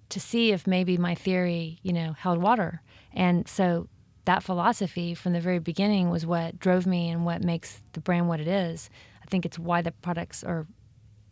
to 0.09 0.19
see 0.19 0.51
if 0.51 0.67
maybe 0.67 0.97
my 0.97 1.15
theory, 1.15 1.79
you 1.83 1.93
know, 1.93 2.13
held 2.13 2.39
water. 2.39 2.81
And 3.13 3.47
so 3.47 3.87
that 4.25 4.43
philosophy 4.43 5.13
from 5.13 5.33
the 5.33 5.39
very 5.39 5.59
beginning 5.59 6.09
was 6.09 6.25
what 6.25 6.59
drove 6.59 6.85
me 6.85 7.09
and 7.09 7.25
what 7.25 7.43
makes 7.43 7.81
the 7.93 7.99
brand 7.99 8.27
what 8.27 8.39
it 8.39 8.47
is. 8.47 8.89
I 9.21 9.25
think 9.27 9.45
it's 9.45 9.57
why 9.57 9.81
the 9.81 9.91
products 9.91 10.43
are, 10.43 10.67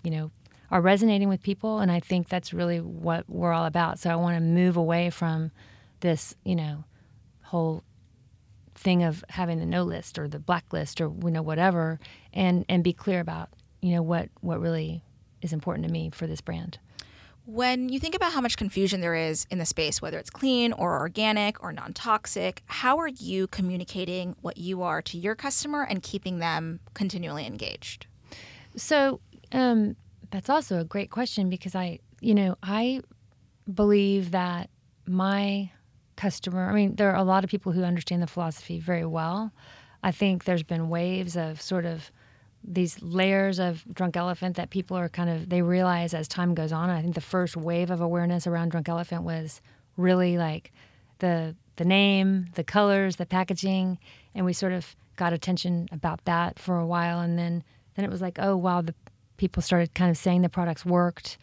you 0.03 0.11
know, 0.11 0.31
are 0.69 0.81
resonating 0.81 1.27
with 1.27 1.43
people 1.43 1.79
and 1.79 1.91
I 1.91 1.99
think 1.99 2.29
that's 2.29 2.53
really 2.53 2.79
what 2.79 3.29
we're 3.29 3.51
all 3.51 3.65
about. 3.65 3.99
So 3.99 4.09
I 4.09 4.15
want 4.15 4.37
to 4.37 4.41
move 4.41 4.77
away 4.77 5.09
from 5.09 5.51
this, 5.99 6.35
you 6.43 6.55
know, 6.55 6.85
whole 7.41 7.83
thing 8.81 9.03
of 9.03 9.23
having 9.29 9.59
the 9.59 9.65
no 9.65 9.83
list 9.83 10.17
or 10.17 10.27
the 10.27 10.39
blacklist 10.39 10.99
or 10.99 11.11
you 11.23 11.31
know 11.31 11.41
whatever 11.41 11.99
and 12.33 12.65
and 12.67 12.83
be 12.83 12.93
clear 12.93 13.19
about 13.19 13.49
you 13.81 13.93
know 13.93 14.01
what 14.01 14.29
what 14.41 14.59
really 14.59 15.03
is 15.41 15.53
important 15.53 15.87
to 15.87 15.91
me 15.91 16.09
for 16.09 16.27
this 16.27 16.41
brand. 16.41 16.79
When 17.45 17.89
you 17.89 17.99
think 17.99 18.13
about 18.13 18.33
how 18.33 18.41
much 18.41 18.55
confusion 18.55 19.01
there 19.01 19.15
is 19.15 19.47
in 19.49 19.57
the 19.57 19.65
space 19.65 20.01
whether 20.01 20.17
it's 20.17 20.29
clean 20.29 20.73
or 20.73 20.99
organic 20.99 21.61
or 21.63 21.71
non-toxic 21.71 22.63
how 22.67 22.97
are 22.97 23.07
you 23.07 23.47
communicating 23.47 24.35
what 24.41 24.57
you 24.57 24.81
are 24.81 25.01
to 25.03 25.17
your 25.17 25.35
customer 25.35 25.83
and 25.83 26.03
keeping 26.03 26.39
them 26.39 26.79
continually 26.93 27.45
engaged? 27.45 28.07
So 28.75 29.19
um, 29.51 29.95
that's 30.31 30.49
also 30.49 30.79
a 30.79 30.85
great 30.85 31.11
question 31.11 31.49
because 31.49 31.75
i 31.75 31.99
you 32.19 32.33
know 32.33 32.55
i 32.63 33.01
believe 33.71 34.31
that 34.31 34.69
my 35.05 35.69
customer. 36.21 36.69
I 36.69 36.73
mean, 36.73 36.95
there 36.97 37.09
are 37.09 37.15
a 37.15 37.23
lot 37.23 37.43
of 37.43 37.49
people 37.49 37.71
who 37.71 37.83
understand 37.83 38.21
the 38.21 38.27
philosophy 38.27 38.79
very 38.79 39.05
well. 39.05 39.51
I 40.03 40.11
think 40.11 40.43
there's 40.43 40.61
been 40.61 40.87
waves 40.87 41.35
of 41.35 41.59
sort 41.59 41.83
of 41.83 42.11
these 42.63 43.01
layers 43.01 43.57
of 43.57 43.83
drunk 43.91 44.15
elephant 44.15 44.55
that 44.55 44.69
people 44.69 44.95
are 44.95 45.09
kind 45.09 45.31
of 45.31 45.49
they 45.49 45.63
realize 45.63 46.13
as 46.13 46.27
time 46.27 46.53
goes 46.53 46.71
on. 46.71 46.91
I 46.91 47.01
think 47.01 47.15
the 47.15 47.21
first 47.21 47.57
wave 47.57 47.89
of 47.89 48.01
awareness 48.01 48.45
around 48.45 48.69
drunk 48.69 48.87
elephant 48.87 49.23
was 49.23 49.61
really 49.97 50.37
like 50.37 50.71
the 51.17 51.55
the 51.77 51.85
name, 51.85 52.47
the 52.53 52.63
colors, 52.63 53.15
the 53.15 53.25
packaging, 53.25 53.97
and 54.35 54.45
we 54.45 54.53
sort 54.53 54.73
of 54.73 54.95
got 55.15 55.33
attention 55.33 55.89
about 55.91 56.23
that 56.25 56.59
for 56.59 56.77
a 56.77 56.85
while 56.85 57.19
and 57.19 57.37
then 57.39 57.63
then 57.95 58.05
it 58.05 58.11
was 58.11 58.21
like, 58.21 58.37
oh 58.37 58.55
wow, 58.55 58.81
the 58.81 58.93
people 59.37 59.63
started 59.63 59.95
kind 59.95 60.11
of 60.11 60.17
saying 60.17 60.43
the 60.43 60.49
products 60.49 60.85
worked 60.85 61.39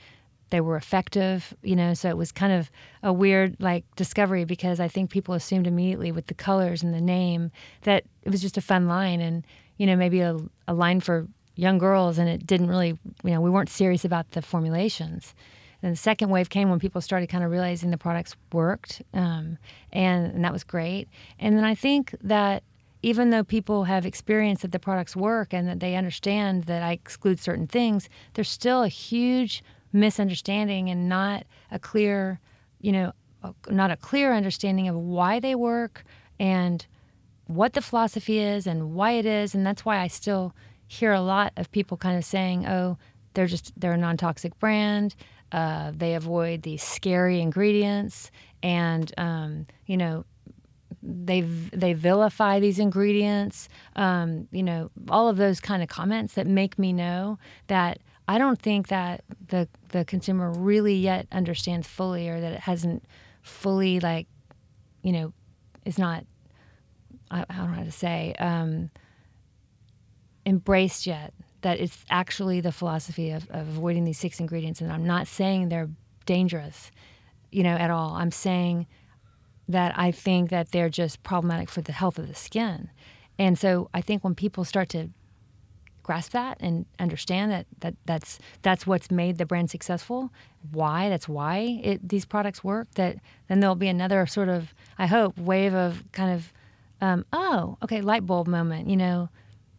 they 0.50 0.60
were 0.60 0.76
effective, 0.76 1.54
you 1.62 1.76
know, 1.76 1.94
so 1.94 2.08
it 2.08 2.16
was 2.16 2.32
kind 2.32 2.52
of 2.52 2.70
a 3.02 3.12
weird 3.12 3.56
like 3.60 3.84
discovery 3.96 4.44
because 4.44 4.80
I 4.80 4.88
think 4.88 5.10
people 5.10 5.34
assumed 5.34 5.66
immediately 5.66 6.12
with 6.12 6.26
the 6.26 6.34
colors 6.34 6.82
and 6.82 6.94
the 6.94 7.00
name 7.00 7.50
that 7.82 8.04
it 8.22 8.30
was 8.30 8.40
just 8.40 8.56
a 8.56 8.62
fun 8.62 8.86
line 8.86 9.20
and, 9.20 9.46
you 9.76 9.86
know, 9.86 9.96
maybe 9.96 10.20
a, 10.20 10.38
a 10.66 10.74
line 10.74 11.00
for 11.00 11.26
young 11.54 11.78
girls 11.78 12.18
and 12.18 12.28
it 12.28 12.46
didn't 12.46 12.68
really, 12.68 12.98
you 13.24 13.30
know, 13.30 13.40
we 13.40 13.50
weren't 13.50 13.68
serious 13.68 14.04
about 14.04 14.30
the 14.30 14.42
formulations. 14.42 15.34
And 15.82 15.92
the 15.92 15.96
second 15.96 16.30
wave 16.30 16.50
came 16.50 16.70
when 16.70 16.80
people 16.80 17.00
started 17.00 17.28
kind 17.28 17.44
of 17.44 17.50
realizing 17.50 17.90
the 17.90 17.98
products 17.98 18.34
worked, 18.52 19.00
um, 19.14 19.58
and, 19.92 20.32
and 20.32 20.44
that 20.44 20.52
was 20.52 20.64
great. 20.64 21.08
And 21.38 21.56
then 21.56 21.64
I 21.64 21.74
think 21.74 22.14
that 22.20 22.64
even 23.02 23.30
though 23.30 23.44
people 23.44 23.84
have 23.84 24.04
experienced 24.04 24.62
that 24.62 24.72
the 24.72 24.78
products 24.80 25.14
work 25.14 25.54
and 25.54 25.68
that 25.68 25.78
they 25.78 25.94
understand 25.94 26.64
that 26.64 26.82
I 26.82 26.92
exclude 26.92 27.38
certain 27.38 27.68
things, 27.68 28.08
there's 28.34 28.50
still 28.50 28.82
a 28.82 28.88
huge 28.88 29.62
misunderstanding 29.92 30.88
and 30.88 31.08
not 31.08 31.44
a 31.70 31.78
clear, 31.78 32.40
you 32.80 32.92
know, 32.92 33.12
not 33.70 33.90
a 33.90 33.96
clear 33.96 34.32
understanding 34.32 34.88
of 34.88 34.96
why 34.96 35.40
they 35.40 35.54
work 35.54 36.04
and 36.38 36.86
what 37.46 37.72
the 37.72 37.80
philosophy 37.80 38.38
is 38.38 38.66
and 38.66 38.94
why 38.94 39.12
it 39.12 39.26
is. 39.26 39.54
And 39.54 39.66
that's 39.66 39.84
why 39.84 39.98
I 39.98 40.08
still 40.08 40.54
hear 40.86 41.12
a 41.12 41.20
lot 41.20 41.52
of 41.56 41.70
people 41.70 41.96
kind 41.96 42.16
of 42.16 42.24
saying, 42.24 42.66
oh, 42.66 42.98
they're 43.34 43.46
just, 43.46 43.78
they're 43.78 43.92
a 43.92 43.98
non 43.98 44.16
toxic 44.16 44.58
brand. 44.58 45.14
Uh, 45.50 45.92
they 45.94 46.14
avoid 46.14 46.62
these 46.62 46.82
scary 46.82 47.40
ingredients, 47.40 48.30
and 48.62 49.12
um, 49.16 49.66
you 49.86 49.96
know, 49.96 50.26
they 51.02 51.40
they 51.40 51.94
vilify 51.94 52.60
these 52.60 52.78
ingredients. 52.78 53.68
Um, 53.96 54.46
you 54.50 54.62
know, 54.62 54.90
all 55.08 55.28
of 55.28 55.38
those 55.38 55.58
kind 55.58 55.82
of 55.82 55.88
comments 55.88 56.34
that 56.34 56.46
make 56.46 56.78
me 56.78 56.92
know 56.92 57.38
that 57.68 57.98
I 58.28 58.36
don't 58.36 58.60
think 58.60 58.88
that 58.88 59.24
the 59.48 59.68
the 59.88 60.04
consumer 60.04 60.52
really 60.52 60.94
yet 60.94 61.26
understands 61.32 61.88
fully, 61.88 62.28
or 62.28 62.40
that 62.40 62.52
it 62.52 62.60
hasn't 62.60 63.04
fully 63.42 64.00
like, 64.00 64.26
you 65.02 65.12
know, 65.12 65.32
is 65.84 65.98
not. 65.98 66.24
I, 67.30 67.44
I 67.48 67.56
don't 67.56 67.70
know 67.70 67.78
how 67.78 67.84
to 67.84 67.90
say 67.90 68.34
um, 68.38 68.90
embraced 70.46 71.06
yet 71.06 71.32
that 71.62 71.80
it's 71.80 72.04
actually 72.08 72.60
the 72.60 72.72
philosophy 72.72 73.30
of, 73.30 73.48
of 73.50 73.68
avoiding 73.68 74.04
these 74.04 74.18
six 74.18 74.40
ingredients. 74.40 74.80
And 74.80 74.92
I'm 74.92 75.06
not 75.06 75.26
saying 75.26 75.68
they're 75.68 75.90
dangerous, 76.24 76.90
you 77.50 77.62
know, 77.62 77.74
at 77.74 77.90
all. 77.90 78.12
I'm 78.12 78.30
saying 78.30 78.86
that 79.68 79.98
I 79.98 80.12
think 80.12 80.50
that 80.50 80.70
they're 80.70 80.88
just 80.88 81.22
problematic 81.22 81.68
for 81.68 81.82
the 81.82 81.92
health 81.92 82.18
of 82.18 82.28
the 82.28 82.34
skin. 82.34 82.90
And 83.38 83.58
so 83.58 83.90
I 83.92 84.00
think 84.00 84.24
when 84.24 84.34
people 84.34 84.64
start 84.64 84.88
to 84.90 85.10
grasp 86.08 86.32
that 86.32 86.56
and 86.60 86.86
understand 86.98 87.52
that, 87.52 87.66
that 87.80 87.94
that's 88.06 88.38
that's 88.62 88.86
what's 88.86 89.10
made 89.10 89.38
the 89.38 89.46
brand 89.46 89.70
successful, 89.70 90.32
why 90.72 91.08
that's 91.08 91.28
why 91.28 91.80
it, 91.82 92.08
these 92.08 92.24
products 92.24 92.64
work, 92.64 92.88
that 92.94 93.16
then 93.48 93.60
there'll 93.60 93.76
be 93.76 93.88
another 93.88 94.26
sort 94.26 94.48
of 94.48 94.74
I 94.98 95.06
hope 95.06 95.38
wave 95.38 95.74
of 95.74 96.02
kind 96.12 96.32
of 96.34 96.52
um, 97.00 97.24
oh 97.32 97.78
okay 97.82 98.00
light 98.00 98.24
bulb 98.26 98.48
moment, 98.48 98.88
you 98.88 98.96
know 98.96 99.28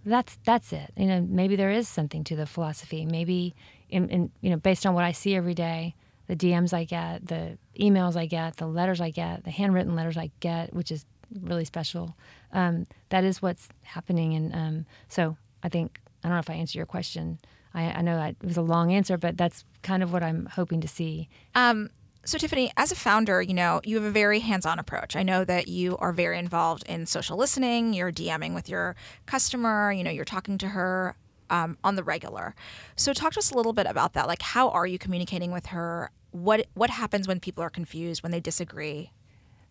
that's 0.06 0.38
that's 0.46 0.74
it. 0.74 0.92
You 0.96 1.08
know, 1.08 1.26
maybe 1.28 1.56
there 1.56 1.72
is 1.72 1.88
something 1.88 2.24
to 2.26 2.36
the 2.36 2.46
philosophy. 2.46 3.06
Maybe, 3.06 3.56
in, 3.90 4.10
in, 4.10 4.32
you 4.42 4.50
know, 4.50 4.58
based 4.58 4.86
on 4.86 4.94
what 4.94 5.04
I 5.04 5.12
see 5.12 5.36
every 5.36 5.54
day, 5.54 5.96
the 6.28 6.36
DMs 6.36 6.74
I 6.74 6.84
get, 6.84 7.28
the 7.28 7.58
emails 7.80 8.16
I 8.16 8.26
get, 8.26 8.58
the 8.58 8.68
letters 8.68 9.02
I 9.02 9.10
get, 9.10 9.44
the 9.44 9.52
handwritten 9.52 9.96
letters 9.96 10.18
I 10.18 10.32
get, 10.40 10.74
which 10.74 10.92
is 10.92 11.06
really 11.42 11.66
special. 11.66 12.16
Um, 12.54 12.88
that 13.10 13.24
is 13.24 13.42
what's 13.42 13.70
happening, 13.84 14.34
and 14.34 14.56
um, 14.56 14.86
so 15.08 15.38
I 15.64 15.70
think 15.70 16.00
I 16.24 16.28
don't 16.28 16.36
know 16.36 16.40
if 16.40 16.50
I 16.50 16.54
answered 16.54 16.78
your 16.78 16.86
question. 16.86 17.40
I, 17.74 17.92
I 17.92 18.02
know 18.02 18.16
that 18.16 18.36
it 18.42 18.46
was 18.46 18.58
a 18.58 18.62
long 18.62 18.92
answer, 18.92 19.18
but 19.18 19.38
that's 19.38 19.64
kind 19.84 20.04
of 20.04 20.12
what 20.12 20.24
I'm 20.24 20.48
hoping 20.48 20.82
to 20.82 20.88
see. 20.88 21.30
Um, 21.56 21.90
so, 22.26 22.38
Tiffany, 22.38 22.72
as 22.76 22.92
a 22.92 22.96
founder, 22.96 23.42
you 23.42 23.54
know, 23.54 23.80
you 23.84 23.96
have 23.96 24.04
a 24.04 24.12
very 24.12 24.40
hands 24.40 24.66
on 24.66 24.78
approach. 24.78 25.16
I 25.16 25.24
know 25.24 25.46
that 25.46 25.68
you 25.68 25.98
are 25.98 26.12
very 26.12 26.38
involved 26.38 26.84
in 26.88 27.06
social 27.06 27.38
listening, 27.38 27.94
you're 27.94 28.12
DMing 28.12 28.54
with 28.54 28.68
your 28.68 28.96
customer, 29.26 29.92
you 29.92 30.04
know, 30.04 30.12
you're 30.12 30.26
talking 30.26 30.58
to 30.60 30.70
her 30.70 31.16
um, 31.50 31.78
on 31.84 31.96
the 31.96 32.04
regular. 32.04 32.56
So, 32.96 33.14
talk 33.14 33.34
to 33.34 33.40
us 33.40 33.52
a 33.52 33.56
little 33.56 33.74
bit 33.74 33.88
about 33.88 34.14
that. 34.14 34.28
Like, 34.28 34.42
how 34.42 34.70
are 34.70 34.86
you 34.86 35.00
communicating 35.00 35.52
with 35.52 35.68
her? 35.68 36.12
What, 36.32 36.68
what 36.74 36.90
happens 36.90 37.28
when 37.28 37.40
people 37.40 37.64
are 37.64 37.70
confused, 37.70 38.22
when 38.22 38.32
they 38.32 38.40
disagree? 38.40 39.12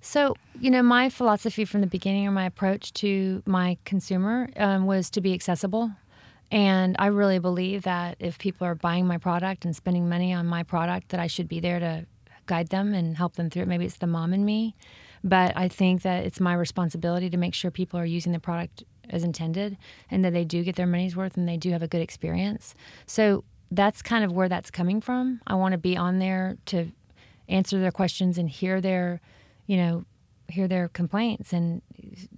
So, 0.00 0.34
you 0.58 0.70
know, 0.70 0.82
my 0.82 1.10
philosophy 1.10 1.64
from 1.64 1.80
the 1.80 1.86
beginning 1.86 2.26
or 2.26 2.30
my 2.30 2.46
approach 2.46 2.92
to 2.94 3.42
my 3.46 3.76
consumer 3.84 4.48
um, 4.56 4.86
was 4.86 5.10
to 5.10 5.20
be 5.20 5.34
accessible. 5.34 5.92
And 6.50 6.96
I 6.98 7.06
really 7.06 7.38
believe 7.38 7.82
that 7.82 8.16
if 8.18 8.38
people 8.38 8.66
are 8.66 8.74
buying 8.74 9.06
my 9.06 9.18
product 9.18 9.64
and 9.64 9.76
spending 9.76 10.08
money 10.08 10.32
on 10.32 10.46
my 10.46 10.62
product, 10.62 11.10
that 11.10 11.20
I 11.20 11.26
should 11.26 11.48
be 11.48 11.60
there 11.60 11.78
to 11.78 12.06
guide 12.46 12.68
them 12.68 12.94
and 12.94 13.16
help 13.16 13.36
them 13.36 13.50
through 13.50 13.62
it. 13.62 13.68
Maybe 13.68 13.84
it's 13.84 13.96
the 13.96 14.06
mom 14.06 14.32
in 14.32 14.44
me, 14.44 14.74
but 15.22 15.54
I 15.56 15.68
think 15.68 16.02
that 16.02 16.24
it's 16.24 16.40
my 16.40 16.54
responsibility 16.54 17.28
to 17.30 17.36
make 17.36 17.54
sure 17.54 17.70
people 17.70 18.00
are 18.00 18.06
using 18.06 18.32
the 18.32 18.40
product 18.40 18.84
as 19.10 19.22
intended 19.22 19.76
and 20.10 20.24
that 20.24 20.32
they 20.32 20.44
do 20.44 20.62
get 20.62 20.76
their 20.76 20.86
money's 20.86 21.16
worth 21.16 21.36
and 21.36 21.48
they 21.48 21.56
do 21.56 21.70
have 21.70 21.82
a 21.82 21.88
good 21.88 22.00
experience. 22.00 22.74
So 23.06 23.44
that's 23.70 24.00
kind 24.00 24.24
of 24.24 24.32
where 24.32 24.48
that's 24.48 24.70
coming 24.70 25.00
from. 25.00 25.40
I 25.46 25.54
want 25.54 25.72
to 25.72 25.78
be 25.78 25.96
on 25.96 26.18
there 26.18 26.56
to 26.66 26.90
answer 27.48 27.78
their 27.78 27.92
questions 27.92 28.38
and 28.38 28.48
hear 28.48 28.80
their, 28.80 29.20
you 29.66 29.76
know, 29.76 30.04
hear 30.48 30.68
their 30.68 30.88
complaints 30.88 31.52
and 31.52 31.82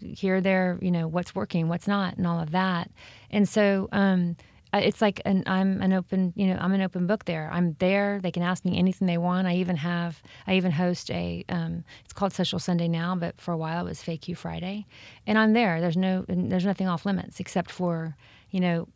hear 0.00 0.40
their, 0.40 0.78
you 0.82 0.90
know, 0.90 1.06
what's 1.06 1.34
working, 1.34 1.68
what's 1.68 1.86
not, 1.86 2.16
and 2.16 2.26
all 2.26 2.40
of 2.40 2.50
that. 2.50 2.90
And 3.30 3.48
so, 3.48 3.88
um, 3.92 4.36
it's 4.72 5.00
like 5.00 5.20
an 5.24 5.42
I'm 5.46 5.82
an 5.82 5.92
open 5.92 6.32
you 6.36 6.46
know 6.46 6.56
I'm 6.60 6.72
an 6.72 6.80
open 6.80 7.06
book 7.06 7.24
there. 7.24 7.50
I'm 7.52 7.74
there. 7.80 8.20
They 8.22 8.30
can 8.30 8.42
ask 8.42 8.64
me 8.64 8.78
anything 8.78 9.06
they 9.06 9.18
want. 9.18 9.48
I 9.48 9.56
even 9.56 9.76
have 9.76 10.22
I 10.46 10.54
even 10.54 10.70
host 10.70 11.10
a 11.10 11.44
um, 11.48 11.84
it's 12.04 12.12
called 12.12 12.32
Social 12.32 12.58
Sunday 12.58 12.86
now, 12.86 13.16
but 13.16 13.40
for 13.40 13.52
a 13.52 13.56
while 13.56 13.84
it 13.84 13.88
was 13.88 14.00
FAQ 14.00 14.36
Friday, 14.36 14.86
and 15.26 15.38
I'm 15.38 15.54
there. 15.54 15.80
There's 15.80 15.96
no 15.96 16.24
there's 16.28 16.64
nothing 16.64 16.86
off 16.86 17.04
limits 17.04 17.40
except 17.40 17.70
for 17.70 18.16
you 18.50 18.60
know 18.60 18.88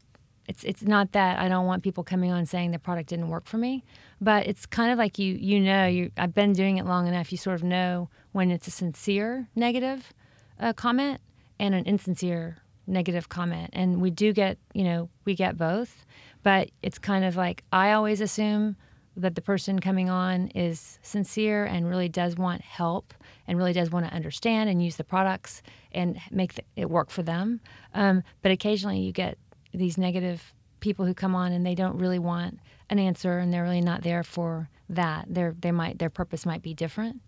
it's 0.47 0.65
it's 0.65 0.83
not 0.83 1.13
that 1.13 1.39
I 1.39 1.49
don't 1.49 1.67
want 1.67 1.83
people 1.83 2.05
coming 2.05 2.31
on 2.31 2.47
saying 2.47 2.71
the 2.71 2.79
product 2.79 3.09
didn't 3.09 3.29
work 3.29 3.47
for 3.47 3.57
me, 3.57 3.85
but 4.21 4.47
it's 4.47 4.67
kind 4.67 4.93
of 4.93 4.99
like 4.99 5.19
you 5.19 5.35
you 5.35 5.61
know 5.61 5.87
you 5.87 6.11
I've 6.17 6.35
been 6.35 6.53
doing 6.53 6.77
it 6.77 6.87
long 6.87 7.07
enough. 7.07 7.33
You 7.33 7.39
sort 7.39 7.57
of 7.57 7.63
know 7.63 8.11
when 8.33 8.51
it's 8.51 8.67
a 8.67 8.71
sincere 8.71 9.49
negative 9.55 10.13
uh, 10.61 10.73
comment 10.73 11.21
and 11.59 11.75
an 11.75 11.85
insincere 11.85 12.59
negative 12.87 13.29
comment 13.29 13.71
and 13.73 14.01
we 14.01 14.11
do 14.11 14.33
get 14.33 14.59
you 14.75 14.85
know 14.85 15.09
we 15.25 15.35
get 15.35 15.57
both 15.57 16.05
but 16.43 16.71
it's 16.83 16.99
kind 16.99 17.25
of 17.25 17.35
like 17.35 17.65
i 17.73 17.93
always 17.93 18.21
assume 18.21 18.77
that 19.17 19.37
the 19.37 19.41
person 19.41 19.79
coming 19.79 20.11
on 20.11 20.49
is 20.49 20.99
sincere 21.01 21.65
and 21.65 21.89
really 21.89 22.09
does 22.09 22.37
want 22.37 22.61
help 22.61 23.15
and 23.47 23.57
really 23.57 23.73
does 23.73 23.91
want 23.91 24.05
to 24.07 24.13
understand 24.13 24.69
and 24.69 24.85
use 24.85 24.97
the 24.97 25.05
products 25.05 25.63
and 25.93 26.19
make 26.31 26.61
it 26.77 26.91
work 26.91 27.11
for 27.11 27.23
them 27.23 27.61
um, 27.95 28.23
but 28.43 28.51
occasionally 28.53 28.99
you 28.99 29.13
get 29.13 29.39
these 29.75 29.99
negative 29.99 30.55
people 30.81 31.05
who 31.05 31.15
come 31.15 31.35
on 31.35 31.53
and 31.53 31.65
they 31.65 31.75
don't 31.75 31.99
really 31.99 32.19
want 32.19 32.61
an 32.91 32.99
answer 32.99 33.39
and 33.39 33.53
they're 33.53 33.63
really 33.63 33.81
not 33.81 34.03
there 34.03 34.23
for 34.23 34.69
that 34.89 35.25
their 35.29 35.55
they 35.61 35.73
might 35.73 35.99
their 35.99 36.11
purpose 36.11 36.45
might 36.45 36.61
be 36.61 36.75
different 36.75 37.23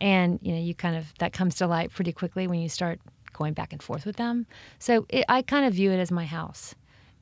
and 0.00 0.38
you 0.42 0.52
know 0.52 0.58
you 0.58 0.74
kind 0.74 0.96
of 0.96 1.12
that 1.18 1.32
comes 1.32 1.54
to 1.54 1.66
light 1.66 1.92
pretty 1.92 2.12
quickly 2.12 2.46
when 2.46 2.58
you 2.58 2.68
start 2.68 2.98
going 3.32 3.54
back 3.54 3.72
and 3.72 3.82
forth 3.82 4.06
with 4.06 4.16
them. 4.16 4.46
So 4.78 5.06
it, 5.08 5.24
I 5.28 5.42
kind 5.42 5.66
of 5.66 5.74
view 5.74 5.90
it 5.90 5.98
as 5.98 6.10
my 6.10 6.26
house. 6.26 6.74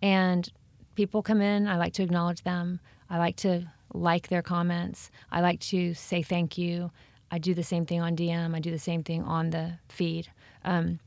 And 0.03 0.49
people 0.95 1.23
come 1.23 1.41
in, 1.41 1.69
I 1.69 1.77
like 1.77 1.93
to 1.95 2.03
acknowledge 2.03 2.43
them. 2.43 2.81
I 3.09 3.19
like 3.19 3.37
to 3.37 3.67
like 3.93 4.29
their 4.29 4.43
comments. 4.43 5.11
I 5.31 5.41
like 5.41 5.61
to 5.61 5.95
say 5.95 6.23
thank 6.23 6.59
you. 6.59 6.91
I 7.31 7.39
do 7.39 7.55
the 7.55 7.63
same 7.63 7.87
thing 7.87 8.01
on 8.01 8.17
DM. 8.17 8.55
I 8.55 8.61
do 8.61 8.71
the 8.71 8.79
same 8.79 9.03
thing 9.03 9.23
on 9.23 9.51
the 9.51 9.75
feed. 9.89 10.29
Um, 10.65 11.01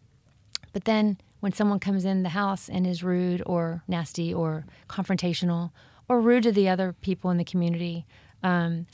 but 0.71 0.85
then 0.85 1.17
when 1.43 1.51
someone 1.51 1.77
comes 1.77 2.05
in 2.05 2.23
the 2.23 2.29
house 2.29 2.69
and 2.69 2.87
is 2.87 3.03
rude 3.03 3.43
or 3.45 3.83
nasty 3.85 4.33
or 4.33 4.65
confrontational 4.87 5.71
or 6.07 6.21
rude 6.21 6.43
to 6.43 6.53
the 6.53 6.69
other 6.69 6.93
people 7.01 7.29
in 7.31 7.35
the 7.35 7.43
community, 7.43 8.05
um, 8.43 8.85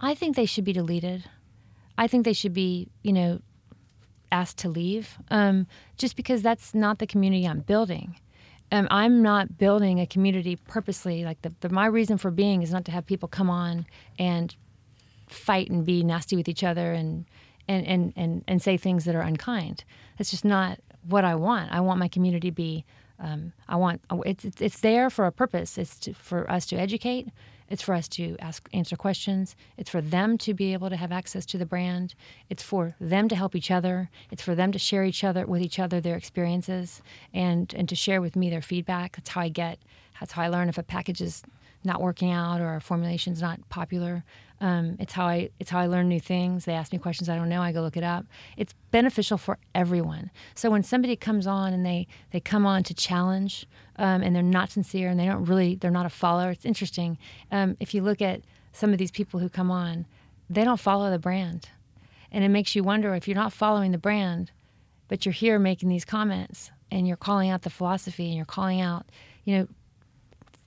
I 0.00 0.14
think 0.14 0.36
they 0.36 0.46
should 0.46 0.64
be 0.64 0.72
deleted. 0.72 1.24
I 1.98 2.06
think 2.06 2.24
they 2.24 2.32
should 2.32 2.54
be, 2.54 2.88
you 3.02 3.12
know, 3.12 3.42
asked 4.32 4.56
to 4.60 4.70
leave 4.70 5.18
um, 5.30 5.66
just 5.98 6.16
because 6.16 6.40
that's 6.40 6.72
not 6.72 6.98
the 6.98 7.06
community 7.06 7.46
I'm 7.46 7.60
building. 7.60 8.18
Um, 8.72 8.88
I'm 8.90 9.20
not 9.20 9.58
building 9.58 10.00
a 10.00 10.06
community 10.06 10.56
purposely. 10.56 11.26
Like 11.26 11.42
the, 11.42 11.52
the, 11.60 11.68
my 11.68 11.84
reason 11.84 12.16
for 12.16 12.30
being 12.30 12.62
is 12.62 12.72
not 12.72 12.86
to 12.86 12.90
have 12.90 13.04
people 13.04 13.28
come 13.28 13.50
on 13.50 13.84
and 14.18 14.56
fight 15.28 15.68
and 15.68 15.84
be 15.84 16.02
nasty 16.04 16.36
with 16.36 16.48
each 16.48 16.64
other 16.64 16.94
and 16.94 17.26
and, 17.68 17.86
and, 17.86 18.12
and, 18.16 18.44
and 18.48 18.60
say 18.60 18.76
things 18.76 19.04
that 19.04 19.14
are 19.14 19.20
unkind. 19.20 19.84
That's 20.18 20.30
just 20.30 20.44
not 20.44 20.80
what 21.08 21.24
I 21.24 21.34
want. 21.34 21.72
I 21.72 21.80
want 21.80 21.98
my 21.98 22.08
community 22.08 22.50
to 22.50 22.54
be. 22.54 22.84
Um, 23.18 23.52
I 23.68 23.76
want 23.76 24.00
it's 24.24 24.44
it's 24.60 24.80
there 24.80 25.10
for 25.10 25.26
a 25.26 25.32
purpose. 25.32 25.76
It's 25.76 25.98
to, 26.00 26.14
for 26.14 26.50
us 26.50 26.64
to 26.66 26.76
educate 26.76 27.28
it's 27.70 27.82
for 27.82 27.94
us 27.94 28.08
to 28.08 28.36
ask, 28.40 28.68
answer 28.74 28.96
questions. 28.96 29.54
It's 29.78 29.88
for 29.88 30.00
them 30.00 30.36
to 30.38 30.52
be 30.52 30.72
able 30.72 30.90
to 30.90 30.96
have 30.96 31.12
access 31.12 31.46
to 31.46 31.58
the 31.58 31.64
brand. 31.64 32.16
It's 32.50 32.64
for 32.64 32.96
them 33.00 33.28
to 33.28 33.36
help 33.36 33.54
each 33.54 33.70
other. 33.70 34.10
It's 34.32 34.42
for 34.42 34.56
them 34.56 34.72
to 34.72 34.78
share 34.78 35.04
each 35.04 35.22
other 35.22 35.46
with 35.46 35.62
each 35.62 35.78
other 35.78 36.00
their 36.00 36.16
experiences 36.16 37.00
and 37.32 37.72
and 37.74 37.88
to 37.88 37.94
share 37.94 38.20
with 38.20 38.34
me 38.34 38.50
their 38.50 38.60
feedback. 38.60 39.16
That's 39.16 39.30
how 39.30 39.42
I 39.42 39.48
get. 39.48 39.78
That's 40.18 40.32
how 40.32 40.42
I 40.42 40.48
learn 40.48 40.68
if 40.68 40.78
a 40.78 40.82
package 40.82 41.20
is 41.20 41.44
not 41.84 42.02
working 42.02 42.32
out 42.32 42.60
or 42.60 42.74
a 42.74 42.80
formulation 42.80 43.32
is 43.32 43.40
not 43.40 43.66
popular. 43.70 44.24
Um, 44.60 44.96
it's 44.98 45.14
how 45.14 45.26
I 45.26 45.50
it's 45.58 45.70
how 45.70 45.78
I 45.80 45.86
learn 45.86 46.08
new 46.08 46.20
things. 46.20 46.66
They 46.66 46.74
ask 46.74 46.92
me 46.92 46.98
questions 46.98 47.28
I 47.28 47.36
don't 47.36 47.48
know. 47.48 47.62
I 47.62 47.72
go 47.72 47.80
look 47.80 47.96
it 47.96 48.04
up. 48.04 48.26
It's 48.56 48.74
beneficial 48.90 49.38
for 49.38 49.58
everyone. 49.74 50.30
So 50.54 50.70
when 50.70 50.82
somebody 50.82 51.16
comes 51.16 51.46
on 51.46 51.72
and 51.72 51.84
they 51.84 52.06
they 52.30 52.40
come 52.40 52.66
on 52.66 52.82
to 52.84 52.94
challenge 52.94 53.66
um, 53.96 54.22
and 54.22 54.36
they're 54.36 54.42
not 54.42 54.70
sincere 54.70 55.08
and 55.08 55.18
they 55.18 55.24
don't 55.24 55.44
really 55.44 55.76
they're 55.76 55.90
not 55.90 56.06
a 56.06 56.10
follower. 56.10 56.50
It's 56.50 56.66
interesting. 56.66 57.16
Um, 57.50 57.76
if 57.80 57.94
you 57.94 58.02
look 58.02 58.20
at 58.20 58.42
some 58.72 58.92
of 58.92 58.98
these 58.98 59.10
people 59.10 59.40
who 59.40 59.48
come 59.48 59.70
on, 59.70 60.06
they 60.48 60.64
don't 60.64 60.80
follow 60.80 61.10
the 61.10 61.18
brand, 61.18 61.70
and 62.30 62.44
it 62.44 62.48
makes 62.48 62.74
you 62.76 62.84
wonder 62.84 63.14
if 63.14 63.26
you're 63.26 63.34
not 63.34 63.52
following 63.52 63.92
the 63.92 63.98
brand, 63.98 64.50
but 65.08 65.24
you're 65.24 65.32
here 65.32 65.58
making 65.58 65.88
these 65.88 66.04
comments 66.04 66.70
and 66.90 67.08
you're 67.08 67.16
calling 67.16 67.50
out 67.50 67.62
the 67.62 67.70
philosophy 67.70 68.26
and 68.26 68.36
you're 68.36 68.44
calling 68.44 68.80
out, 68.80 69.06
you 69.44 69.56
know, 69.56 69.68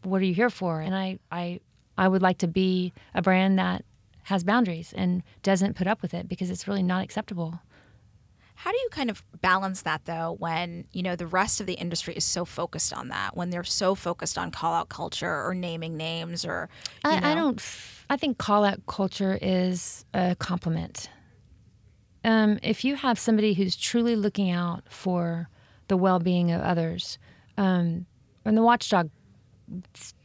what 0.03 0.21
are 0.21 0.25
you 0.25 0.33
here 0.33 0.50
for? 0.50 0.81
And 0.81 0.95
I 0.95 1.19
I 1.31 1.59
I 1.97 2.07
would 2.07 2.21
like 2.21 2.38
to 2.39 2.47
be 2.47 2.93
a 3.13 3.21
brand 3.21 3.59
that 3.59 3.85
has 4.23 4.43
boundaries 4.43 4.93
and 4.95 5.23
doesn't 5.41 5.75
put 5.75 5.88
up 5.88 6.01
with 6.01 6.13
it 6.13 6.27
because 6.27 6.50
it's 6.50 6.67
really 6.67 6.83
not 6.83 7.03
acceptable. 7.03 7.59
How 8.55 8.71
do 8.71 8.77
you 8.77 8.89
kind 8.91 9.09
of 9.09 9.23
balance 9.41 9.81
that 9.81 10.05
though 10.05 10.35
when, 10.39 10.85
you 10.91 11.03
know, 11.03 11.15
the 11.15 11.27
rest 11.27 11.59
of 11.59 11.65
the 11.65 11.73
industry 11.73 12.13
is 12.13 12.23
so 12.23 12.45
focused 12.45 12.93
on 12.93 13.09
that, 13.09 13.35
when 13.35 13.50
they're 13.50 13.63
so 13.63 13.95
focused 13.95 14.38
on 14.38 14.51
call 14.51 14.73
out 14.73 14.89
culture 14.89 15.45
or 15.45 15.53
naming 15.53 15.97
names 15.97 16.45
or 16.45 16.69
I, 17.03 17.31
I, 17.31 17.35
don't 17.35 17.62
I 18.09 18.15
think 18.15 18.38
call 18.38 18.63
out 18.63 18.85
culture 18.85 19.38
is 19.41 20.05
a 20.13 20.35
compliment. 20.35 21.09
Um, 22.23 22.59
if 22.63 22.85
you 22.85 22.95
have 22.95 23.19
somebody 23.19 23.53
who's 23.53 23.75
truly 23.75 24.15
looking 24.15 24.50
out 24.50 24.83
for 24.89 25.50
the 25.89 25.97
well 25.97 26.19
being 26.19 26.51
of 26.51 26.62
others, 26.62 27.17
um, 27.57 28.05
and 28.45 28.57
the 28.57 28.63
watchdog 28.63 29.09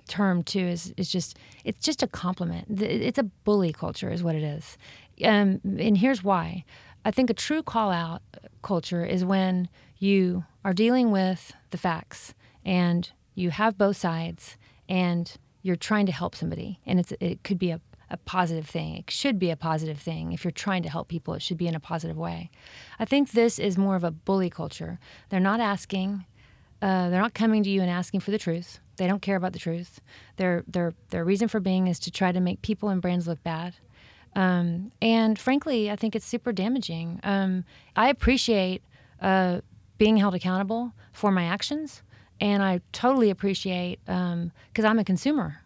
term 0.08 0.42
too 0.42 0.60
is 0.60 0.92
is 0.96 1.10
just 1.10 1.38
it's 1.64 1.84
just 1.84 2.02
a 2.02 2.06
compliment. 2.06 2.80
It's 2.80 3.18
a 3.18 3.22
bully 3.44 3.72
culture, 3.72 4.10
is 4.10 4.22
what 4.22 4.34
it 4.34 4.42
is. 4.42 4.76
Um, 5.24 5.60
and 5.64 5.96
here's 5.96 6.24
why. 6.24 6.64
I 7.04 7.10
think 7.10 7.30
a 7.30 7.34
true 7.34 7.62
call 7.62 7.90
out 7.90 8.22
culture 8.62 9.04
is 9.04 9.24
when 9.24 9.68
you 9.98 10.44
are 10.64 10.72
dealing 10.72 11.10
with 11.10 11.52
the 11.70 11.78
facts 11.78 12.34
and 12.64 13.10
you 13.34 13.50
have 13.50 13.78
both 13.78 13.96
sides 13.96 14.56
and 14.88 15.36
you're 15.62 15.76
trying 15.76 16.06
to 16.06 16.12
help 16.12 16.34
somebody 16.34 16.80
and 16.86 17.00
it's 17.00 17.12
it 17.20 17.42
could 17.42 17.58
be 17.58 17.70
a, 17.70 17.80
a 18.10 18.16
positive 18.16 18.66
thing 18.66 18.96
it 18.96 19.10
should 19.10 19.38
be 19.38 19.50
a 19.50 19.56
positive 19.56 19.98
thing 19.98 20.32
if 20.32 20.44
you're 20.44 20.50
trying 20.50 20.82
to 20.82 20.88
help 20.88 21.08
people 21.08 21.34
it 21.34 21.42
should 21.42 21.56
be 21.56 21.66
in 21.66 21.74
a 21.74 21.80
positive 21.80 22.16
way 22.16 22.50
i 22.98 23.04
think 23.04 23.30
this 23.30 23.58
is 23.58 23.76
more 23.76 23.96
of 23.96 24.04
a 24.04 24.10
bully 24.10 24.50
culture 24.50 24.98
they're 25.28 25.40
not 25.40 25.60
asking 25.60 26.24
uh, 26.80 27.10
they're 27.10 27.20
not 27.20 27.34
coming 27.34 27.62
to 27.62 27.70
you 27.70 27.80
and 27.80 27.90
asking 27.90 28.20
for 28.20 28.30
the 28.30 28.38
truth 28.38 28.80
they 28.99 29.07
don't 29.07 29.23
care 29.23 29.37
about 29.37 29.52
the 29.52 29.59
truth 29.59 30.00
their 30.37 30.64
their 30.69 30.93
their 31.11 31.25
reason 31.25 31.49
for 31.49 31.61
being 31.61 31.87
is 31.87 31.99
to 31.99 32.11
try 32.11 32.31
to 32.31 32.40
make 32.40 32.61
people 32.62 32.88
and 32.88 33.00
brands 33.00 33.26
look 33.26 33.43
bad 33.43 33.75
um, 34.37 34.93
and 35.00 35.38
frankly 35.38 35.90
i 35.90 35.97
think 35.97 36.14
it's 36.14 36.26
super 36.26 36.52
damaging 36.52 37.19
um, 37.23 37.64
i 37.97 38.09
appreciate 38.09 38.83
uh, 39.23 39.61
being 39.97 40.17
held 40.17 40.35
accountable 40.35 40.93
for 41.12 41.33
my 41.33 41.45
actions 41.45 42.02
and 42.40 42.62
I 42.62 42.81
totally 42.93 43.31
appreciate 43.31 43.99
because 44.05 44.33
um, 44.35 44.52
I'm 44.87 44.99
a 44.99 45.05
consumer, 45.05 45.61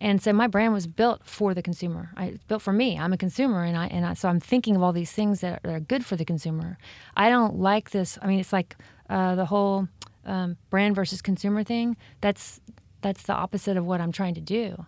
and 0.00 0.22
so 0.22 0.32
my 0.32 0.46
brand 0.46 0.72
was 0.72 0.86
built 0.86 1.22
for 1.24 1.54
the 1.54 1.62
consumer. 1.62 2.10
I, 2.16 2.26
it's 2.26 2.44
built 2.44 2.62
for 2.62 2.72
me. 2.72 2.98
I'm 2.98 3.12
a 3.12 3.16
consumer, 3.16 3.64
and 3.64 3.76
I 3.76 3.86
and 3.86 4.04
I, 4.04 4.14
so 4.14 4.28
I'm 4.28 4.40
thinking 4.40 4.76
of 4.76 4.82
all 4.82 4.92
these 4.92 5.12
things 5.12 5.40
that 5.40 5.60
are, 5.64 5.80
good 5.80 6.04
for 6.04 6.16
the 6.16 6.24
consumer. 6.24 6.78
I 7.16 7.28
don't 7.28 7.58
like 7.58 7.90
this. 7.90 8.18
I 8.20 8.26
mean, 8.26 8.40
it's 8.40 8.52
like 8.52 8.76
uh, 9.08 9.34
the 9.34 9.46
whole 9.46 9.88
um, 10.24 10.56
brand 10.70 10.94
versus 10.94 11.22
consumer 11.22 11.64
thing. 11.64 11.96
That's 12.20 12.60
that's 13.00 13.24
the 13.24 13.34
opposite 13.34 13.76
of 13.76 13.84
what 13.84 14.00
I'm 14.00 14.12
trying 14.12 14.34
to 14.34 14.40
do. 14.40 14.86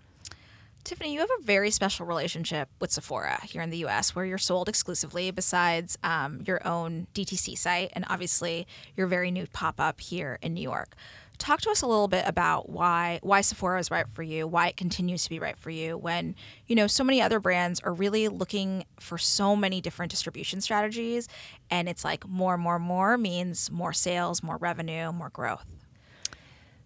Tiffany, 0.85 1.15
you 1.15 1.21
have 1.21 1.31
a 1.41 1.43
very 1.43 1.71
special 1.71 2.05
relationship 2.05 2.69
with 2.79 2.93
Sephora 2.93 3.41
here 3.45 3.63
in 3.63 3.71
the 3.71 3.79
US 3.87 4.15
where 4.15 4.27
you're 4.27 4.37
sold 4.37 4.69
exclusively 4.69 5.31
besides 5.31 5.97
um, 6.05 6.43
your 6.47 6.65
own 6.67 7.07
DTC 7.15 7.57
site 7.57 7.91
and 7.95 8.05
obviously 8.11 8.67
your 8.95 9.07
very 9.07 9.31
new 9.31 9.47
pop 9.47 9.81
up 9.81 10.01
here 10.01 10.39
in 10.43 10.53
New 10.53 10.61
York. 10.61 10.95
Talk 11.39 11.61
to 11.63 11.71
us 11.71 11.83
a 11.83 11.87
little 11.87 12.09
bit 12.09 12.25
about 12.27 12.69
why 12.69 13.19
why 13.23 13.41
Sephora 13.41 13.81
is 13.81 13.91
right 13.91 14.09
for 14.09 14.23
you, 14.23 14.47
why 14.47 14.69
it 14.69 14.77
continues 14.77 15.25
to 15.25 15.31
be 15.31 15.39
right 15.39 15.59
for 15.59 15.71
you 15.71 15.97
when, 15.97 16.37
you 16.67 16.77
know, 16.77 16.87
so 16.87 17.03
many 17.03 17.21
other 17.21 17.41
brands 17.41 17.81
are 17.81 17.93
really 17.93 18.29
looking 18.29 18.85
for 19.01 19.19
so 19.19 19.57
many 19.57 19.81
different 19.81 20.11
distribution 20.11 20.61
strategies 20.61 21.29
and 21.71 21.89
it's 21.89 22.05
like 22.05 22.27
more 22.29 22.57
more 22.57 22.79
more 22.79 23.19
means 23.19 23.71
more 23.71 23.93
sales, 23.93 24.43
more 24.43 24.57
revenue, 24.57 25.13
more 25.13 25.31
growth. 25.31 25.67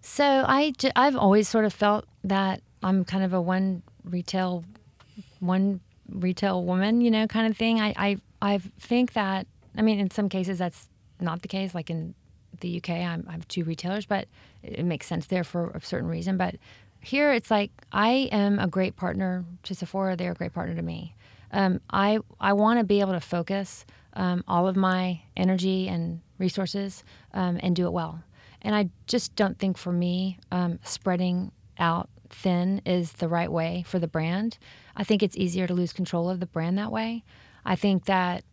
So 0.00 0.24
I 0.24 0.72
I've 0.96 1.16
always 1.16 1.48
sort 1.48 1.64
of 1.64 1.72
felt 1.72 2.06
that 2.24 2.62
I'm 2.82 3.04
kind 3.04 3.24
of 3.24 3.32
a 3.32 3.40
one 3.40 3.82
retail 4.04 4.64
one 5.40 5.80
retail 6.08 6.64
woman, 6.64 7.00
you 7.00 7.10
know, 7.10 7.26
kind 7.26 7.46
of 7.50 7.56
thing. 7.56 7.80
I, 7.80 7.94
I 7.96 8.16
I 8.40 8.58
think 8.58 9.12
that 9.12 9.46
I 9.76 9.82
mean 9.82 9.98
in 9.98 10.10
some 10.10 10.28
cases 10.28 10.58
that's 10.58 10.88
not 11.20 11.42
the 11.42 11.48
case. 11.48 11.74
Like 11.74 11.90
in 11.90 12.14
the 12.60 12.78
UK, 12.78 12.90
I'm, 12.90 13.26
I 13.28 13.32
have 13.32 13.48
two 13.48 13.64
retailers, 13.64 14.06
but 14.06 14.28
it 14.62 14.84
makes 14.84 15.06
sense 15.06 15.26
there 15.26 15.44
for 15.44 15.70
a 15.70 15.80
certain 15.80 16.08
reason. 16.08 16.36
But 16.36 16.56
here, 17.00 17.32
it's 17.32 17.50
like 17.50 17.70
I 17.92 18.28
am 18.32 18.58
a 18.58 18.66
great 18.66 18.96
partner 18.96 19.44
to 19.64 19.74
Sephora. 19.74 20.16
They're 20.16 20.32
a 20.32 20.34
great 20.34 20.52
partner 20.52 20.74
to 20.74 20.82
me. 20.82 21.14
Um, 21.52 21.80
I 21.90 22.18
I 22.40 22.52
want 22.52 22.78
to 22.78 22.84
be 22.84 23.00
able 23.00 23.12
to 23.12 23.20
focus 23.20 23.86
um, 24.14 24.44
all 24.48 24.66
of 24.66 24.76
my 24.76 25.22
energy 25.36 25.88
and 25.88 26.20
resources 26.38 27.04
um, 27.32 27.58
and 27.62 27.74
do 27.74 27.86
it 27.86 27.92
well. 27.92 28.22
And 28.62 28.74
I 28.74 28.90
just 29.06 29.36
don't 29.36 29.58
think 29.58 29.78
for 29.78 29.92
me 29.92 30.38
um, 30.50 30.78
spreading 30.82 31.52
out 31.78 32.10
thin 32.30 32.82
is 32.84 33.12
the 33.12 33.28
right 33.28 33.50
way 33.50 33.84
for 33.86 33.98
the 33.98 34.08
brand. 34.08 34.58
I 34.96 35.04
think 35.04 35.22
it's 35.22 35.36
easier 35.36 35.66
to 35.66 35.74
lose 35.74 35.92
control 35.92 36.28
of 36.28 36.40
the 36.40 36.46
brand 36.46 36.76
that 36.78 36.92
way. 36.92 37.24
I 37.64 37.76
think 37.76 38.06
that 38.06 38.44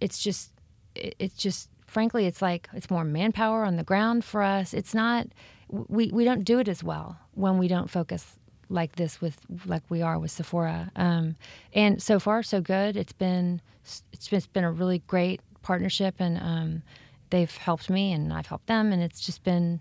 it's 0.00 0.22
just 0.22 0.52
it's 0.94 1.36
just 1.36 1.68
frankly 1.90 2.26
it's 2.26 2.40
like 2.40 2.68
it's 2.72 2.90
more 2.90 3.04
manpower 3.04 3.64
on 3.64 3.76
the 3.76 3.84
ground 3.84 4.24
for 4.24 4.42
us. 4.42 4.72
It's 4.74 4.94
not 4.94 5.26
we 5.68 6.10
we 6.12 6.24
don't 6.24 6.44
do 6.44 6.58
it 6.58 6.68
as 6.68 6.82
well 6.82 7.18
when 7.34 7.58
we 7.58 7.68
don't 7.68 7.90
focus 7.90 8.36
like 8.68 8.96
this 8.96 9.20
with 9.20 9.38
like 9.66 9.82
we 9.88 10.00
are 10.00 10.18
with 10.18 10.30
Sephora. 10.30 10.90
Um, 10.96 11.36
and 11.72 12.02
so 12.02 12.18
far 12.20 12.42
so 12.42 12.60
good. 12.60 12.96
It's 12.96 13.12
been 13.12 13.60
it's 13.82 14.28
been, 14.28 14.36
it's 14.36 14.46
been 14.46 14.64
a 14.64 14.72
really 14.72 15.00
great 15.06 15.40
partnership 15.62 16.14
and 16.18 16.38
um, 16.38 16.82
they've 17.30 17.54
helped 17.56 17.90
me 17.90 18.12
and 18.12 18.32
I've 18.32 18.46
helped 18.46 18.66
them 18.66 18.92
and 18.92 19.02
it's 19.02 19.20
just 19.20 19.42
been 19.44 19.80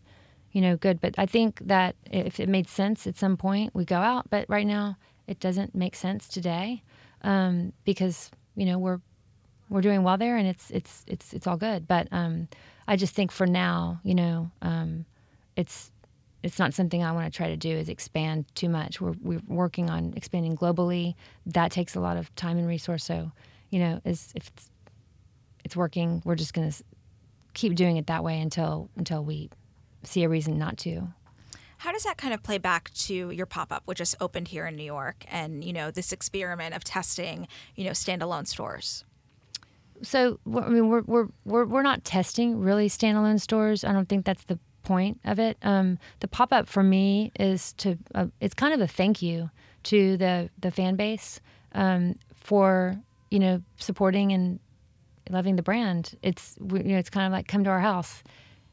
you 0.52 0.62
know, 0.62 0.76
good. 0.78 1.00
But 1.00 1.15
I 1.17 1.26
think 1.26 1.60
that 1.65 1.95
if 2.10 2.39
it 2.39 2.50
made 2.50 2.67
sense 2.67 3.06
at 3.06 3.17
some 3.17 3.38
point, 3.38 3.74
we 3.76 3.86
go 3.86 3.98
out. 3.98 4.30
But 4.30 4.45
right 4.50 4.65
now, 4.65 4.98
it 5.28 5.39
doesn't 5.39 5.76
make 5.76 5.95
sense 5.95 6.28
today 6.28 6.82
um, 7.22 7.74
because 7.86 8.32
you 8.56 8.65
know 8.65 8.80
we're 8.80 9.00
we're 9.69 9.82
doing 9.82 10.03
well 10.03 10.17
there, 10.17 10.38
and 10.38 10.47
it's 10.47 10.71
it's 10.71 11.03
it's 11.08 11.34
it's 11.34 11.47
all 11.47 11.58
good. 11.58 11.88
But 11.88 12.08
um, 12.12 12.47
I 12.88 12.95
just 12.95 13.13
think 13.13 13.32
for 13.32 13.45
now, 13.45 13.99
you 14.03 14.15
know, 14.15 14.51
um, 14.62 15.05
it's 15.55 15.91
it's 16.41 16.58
not 16.58 16.73
something 16.73 17.03
I 17.03 17.12
want 17.12 17.32
to 17.32 17.36
try 17.36 17.47
to 17.47 17.58
do 17.58 17.69
is 17.69 17.89
expand 17.89 18.45
too 18.55 18.69
much. 18.69 19.01
We're 19.01 19.15
we're 19.21 19.41
working 19.47 19.89
on 19.89 20.13
expanding 20.15 20.55
globally. 20.55 21.15
That 21.45 21.71
takes 21.71 21.95
a 21.95 21.99
lot 21.99 22.17
of 22.17 22.34
time 22.36 22.58
and 22.58 22.67
resource. 22.67 23.03
So, 23.03 23.32
you 23.69 23.79
know, 23.79 24.01
is 24.05 24.32
if 24.36 24.47
it's 24.47 24.71
it's 25.63 25.75
working, 25.75 26.21
we're 26.25 26.36
just 26.36 26.53
going 26.53 26.71
to 26.71 26.84
keep 27.53 27.75
doing 27.75 27.97
it 27.97 28.08
that 28.08 28.23
way 28.23 28.39
until 28.39 28.89
until 28.95 29.23
we 29.23 29.49
see 30.03 30.23
a 30.23 30.29
reason 30.29 30.58
not 30.58 30.77
to. 30.79 31.10
How 31.79 31.93
does 31.93 32.03
that 32.03 32.17
kind 32.17 32.34
of 32.34 32.43
play 32.43 32.58
back 32.58 32.91
to 33.05 33.32
your 33.32 33.45
pop 33.45 33.71
up, 33.71 33.84
which 33.86 33.99
just 33.99 34.15
opened 34.19 34.49
here 34.49 34.67
in 34.67 34.75
New 34.75 34.84
York, 34.84 35.25
and 35.29 35.63
you 35.63 35.73
know 35.73 35.91
this 35.91 36.12
experiment 36.12 36.73
of 36.75 36.84
testing, 36.84 37.47
you 37.75 37.86
know, 37.86 37.91
standalone 37.91 38.47
stores? 38.47 39.05
So 40.01 40.39
I 40.45 40.69
mean, 40.69 40.89
we're 40.89 41.01
we're 41.01 41.27
we're, 41.45 41.65
we're 41.65 41.81
not 41.81 42.03
testing 42.03 42.59
really 42.59 42.89
standalone 42.89 43.39
stores. 43.39 43.83
I 43.83 43.91
don't 43.91 44.07
think 44.07 44.25
that's 44.25 44.45
the 44.45 44.59
point 44.83 45.19
of 45.25 45.39
it. 45.39 45.57
Um, 45.62 45.99
the 46.19 46.27
pop 46.27 46.53
up 46.53 46.67
for 46.67 46.83
me 46.83 47.31
is 47.39 47.73
to 47.73 47.97
uh, 48.15 48.27
it's 48.39 48.53
kind 48.53 48.73
of 48.73 48.81
a 48.81 48.88
thank 48.88 49.21
you 49.21 49.49
to 49.83 50.17
the 50.17 50.49
the 50.59 50.71
fan 50.71 50.95
base 50.95 51.39
um, 51.73 52.15
for 52.33 52.97
you 53.29 53.39
know 53.39 53.62
supporting 53.77 54.31
and 54.31 54.59
loving 55.29 55.55
the 55.55 55.63
brand. 55.63 56.17
It's 56.21 56.55
you 56.59 56.83
know 56.83 56.97
it's 56.97 57.09
kind 57.09 57.25
of 57.25 57.31
like 57.31 57.47
come 57.47 57.63
to 57.63 57.69
our 57.69 57.81
house 57.81 58.23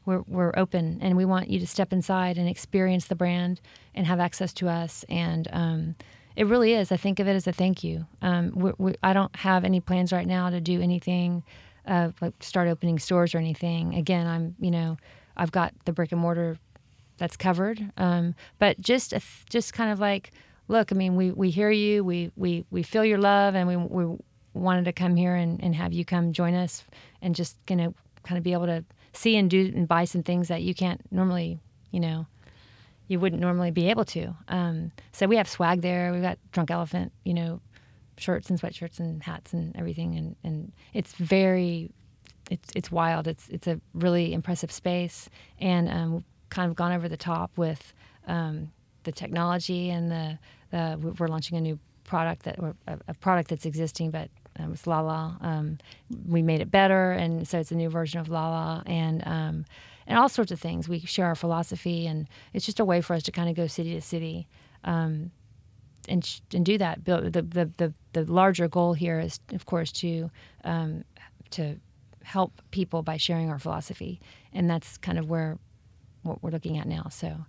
we're, 0.07 0.23
we're 0.25 0.53
open 0.55 0.97
and 1.01 1.15
we 1.17 1.25
want 1.25 1.49
you 1.49 1.59
to 1.59 1.67
step 1.67 1.93
inside 1.93 2.37
and 2.37 2.47
experience 2.47 3.07
the 3.07 3.15
brand 3.15 3.59
and 3.93 4.07
have 4.07 4.19
access 4.19 4.53
to 4.53 4.69
us. 4.69 5.05
And 5.09 5.47
um, 5.51 5.95
it 6.37 6.45
really 6.45 6.73
is. 6.73 6.91
I 6.91 6.97
think 6.97 7.19
of 7.19 7.27
it 7.27 7.33
as 7.33 7.47
a 7.47 7.51
thank 7.51 7.83
you. 7.83 8.05
Um, 8.21 8.51
we, 8.55 8.71
we, 8.77 8.95
I 9.01 9.11
don't 9.11 9.35
have 9.37 9.65
any 9.65 9.79
plans 9.79 10.13
right 10.13 10.27
now 10.27 10.51
to 10.51 10.61
do 10.61 10.79
anything 10.81 11.43
uh, 11.87 12.11
like 12.21 12.33
start 12.41 12.67
opening 12.67 12.99
stores 12.99 13.33
or 13.33 13.39
anything. 13.39 13.95
Again, 13.95 14.27
I'm, 14.27 14.55
you 14.59 14.69
know, 14.69 14.97
I've 15.35 15.51
got 15.51 15.73
the 15.85 15.93
brick 15.93 16.11
and 16.11 16.21
mortar 16.21 16.57
that's 17.17 17.35
covered. 17.35 17.91
Um, 17.97 18.35
but 18.59 18.79
just, 18.79 19.13
just 19.49 19.73
kind 19.73 19.91
of 19.91 19.99
like, 19.99 20.31
look, 20.67 20.91
I 20.91 20.95
mean, 20.95 21.15
we, 21.15 21.31
we 21.31 21.49
hear 21.49 21.71
you, 21.71 22.03
we, 22.03 22.31
we, 22.35 22.65
we 22.69 22.83
feel 22.83 23.03
your 23.03 23.17
love, 23.17 23.55
and 23.55 23.67
we, 23.67 23.75
we 23.75 24.17
wanted 24.53 24.85
to 24.85 24.93
come 24.93 25.15
here 25.15 25.33
and, 25.33 25.63
and 25.63 25.73
have 25.73 25.91
you 25.91 26.05
come 26.05 26.33
join 26.33 26.53
us 26.53 26.83
and 27.21 27.33
just, 27.33 27.57
know, 27.75 27.95
kind 28.23 28.37
of 28.37 28.43
be 28.43 28.53
able 28.53 28.67
to 28.67 28.83
see 29.13 29.37
and 29.37 29.49
do 29.49 29.71
and 29.75 29.87
buy 29.87 30.05
some 30.05 30.21
things 30.21 30.49
that 30.49 30.61
you 30.61 30.75
can't 30.75 31.01
normally, 31.11 31.59
you 31.89 31.99
know, 31.99 32.27
you 33.07 33.19
wouldn't 33.19 33.41
normally 33.41 33.71
be 33.71 33.89
able 33.89 34.05
to. 34.05 34.35
Um, 34.47 34.91
so 35.11 35.27
we 35.27 35.37
have 35.37 35.47
swag 35.47 35.81
there. 35.81 36.11
We've 36.11 36.21
got 36.21 36.37
Drunk 36.51 36.71
Elephant, 36.71 37.11
you 37.23 37.33
know, 37.33 37.61
shirts 38.17 38.49
and 38.49 38.59
sweatshirts 38.59 38.99
and 38.99 39.21
hats 39.23 39.53
and 39.53 39.75
everything, 39.75 40.15
and, 40.15 40.35
and 40.43 40.71
it's 40.93 41.13
very, 41.13 41.91
it's 42.49 42.69
it's 42.75 42.91
wild. 42.91 43.27
It's 43.27 43.47
it's 43.49 43.67
a 43.67 43.79
really 43.93 44.33
impressive 44.33 44.71
space, 44.71 45.29
and 45.59 45.89
um, 45.89 46.25
kind 46.49 46.69
of 46.69 46.75
gone 46.75 46.91
over 46.91 47.07
the 47.07 47.17
top 47.17 47.51
with 47.57 47.93
um, 48.27 48.71
the 49.03 49.11
technology 49.11 49.89
and 49.89 50.11
the, 50.11 50.39
the 50.71 51.15
we're 51.19 51.27
launching 51.27 51.57
a 51.57 51.61
new 51.61 51.79
product 52.03 52.43
that 52.43 52.57
a, 52.87 52.97
a 53.09 53.13
product 53.15 53.49
that's 53.49 53.65
existing 53.65 54.11
but 54.11 54.29
um, 54.59 54.73
it's 54.73 54.87
Lala. 54.87 55.37
Um, 55.41 55.77
we 56.27 56.41
made 56.41 56.61
it 56.61 56.71
better, 56.71 57.11
and 57.11 57.47
so 57.47 57.59
it's 57.59 57.71
a 57.71 57.75
new 57.75 57.89
version 57.89 58.19
of 58.19 58.29
Lala, 58.29 58.83
and 58.85 59.21
um, 59.27 59.65
and 60.07 60.17
all 60.17 60.29
sorts 60.29 60.51
of 60.51 60.59
things. 60.59 60.89
We 60.89 60.99
share 61.01 61.25
our 61.27 61.35
philosophy, 61.35 62.07
and 62.07 62.27
it's 62.53 62.65
just 62.65 62.79
a 62.79 62.85
way 62.85 63.01
for 63.01 63.13
us 63.13 63.23
to 63.23 63.31
kind 63.31 63.49
of 63.49 63.55
go 63.55 63.67
city 63.67 63.93
to 63.93 64.01
city, 64.01 64.47
um, 64.83 65.31
and 66.07 66.41
and 66.53 66.65
do 66.65 66.77
that. 66.77 67.05
The, 67.05 67.29
the 67.29 67.71
the 67.77 67.93
the 68.13 68.31
larger 68.31 68.67
goal 68.67 68.93
here 68.93 69.19
is, 69.19 69.39
of 69.53 69.65
course, 69.65 69.91
to 69.93 70.31
um, 70.63 71.03
to 71.51 71.75
help 72.23 72.61
people 72.71 73.03
by 73.03 73.17
sharing 73.17 73.49
our 73.49 73.59
philosophy, 73.59 74.19
and 74.53 74.69
that's 74.69 74.97
kind 74.97 75.19
of 75.19 75.29
where 75.29 75.59
what 76.23 76.41
we're 76.41 76.51
looking 76.51 76.77
at 76.77 76.87
now. 76.87 77.07
So. 77.11 77.45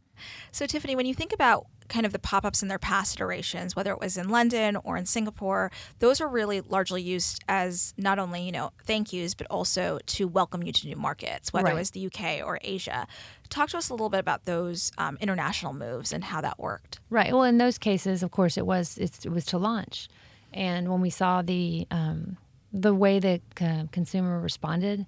So, 0.51 0.67
Tiffany, 0.67 0.97
when 0.97 1.07
you 1.07 1.15
think 1.15 1.33
about 1.33 1.67
kind 1.89 2.05
of 2.07 2.13
the 2.13 2.19
pop 2.19 2.45
ups 2.45 2.63
in 2.63 2.69
their 2.69 2.79
past 2.79 3.17
iterations, 3.17 3.75
whether 3.75 3.93
it 3.93 3.99
was 4.01 4.17
in 4.17 4.29
London 4.29 4.77
or 4.85 4.97
in 4.97 5.07
Singapore, 5.07 5.71
those 5.99 6.21
were 6.21 6.29
really 6.29 6.61
largely 6.61 7.01
used 7.03 7.43
as 7.49 7.95
not 7.97 8.19
only, 8.19 8.43
you 8.43 8.53
know, 8.53 8.73
thank 8.85 9.13
yous, 9.13 9.35
but 9.35 9.47
also 9.51 9.99
to 10.07 10.29
welcome 10.29 10.63
you 10.63 10.73
to 10.73 10.87
new 10.87 10.97
markets, 10.97 11.53
whether 11.53 11.67
Right. 11.67 11.75
it 11.75 11.79
was 11.79 11.91
the 11.93 12.07
UK 12.07 12.45
or 12.47 12.59
Asia. 12.63 13.07
Talk 13.49 13.71
to 13.71 13.79
us 13.79 13.89
a 13.89 13.95
little 13.95 14.11
bit 14.11 14.21
about 14.21 14.45
those 14.45 14.93
um, 14.99 15.17
international 15.21 15.73
moves 15.73 16.13
and 16.13 16.23
how 16.25 16.41
that 16.43 16.59
worked. 16.59 17.01
Right. 17.09 17.33
Well, 17.33 17.45
in 17.45 17.57
those 17.59 17.79
cases, 17.79 18.23
of 18.23 18.31
course, 18.31 18.59
it 18.59 18.67
was 18.67 18.99
it's, 18.99 19.25
it 19.25 19.31
was 19.31 19.47
to 19.47 19.59
launch, 19.59 20.09
and 20.53 20.91
when 20.91 21.01
we 21.01 21.11
saw 21.11 21.41
the 21.43 21.87
um, 21.91 22.37
the 22.73 22.95
way 22.95 23.19
the 23.19 23.41
uh, 23.61 23.85
consumer 23.93 24.39
responded 24.41 25.07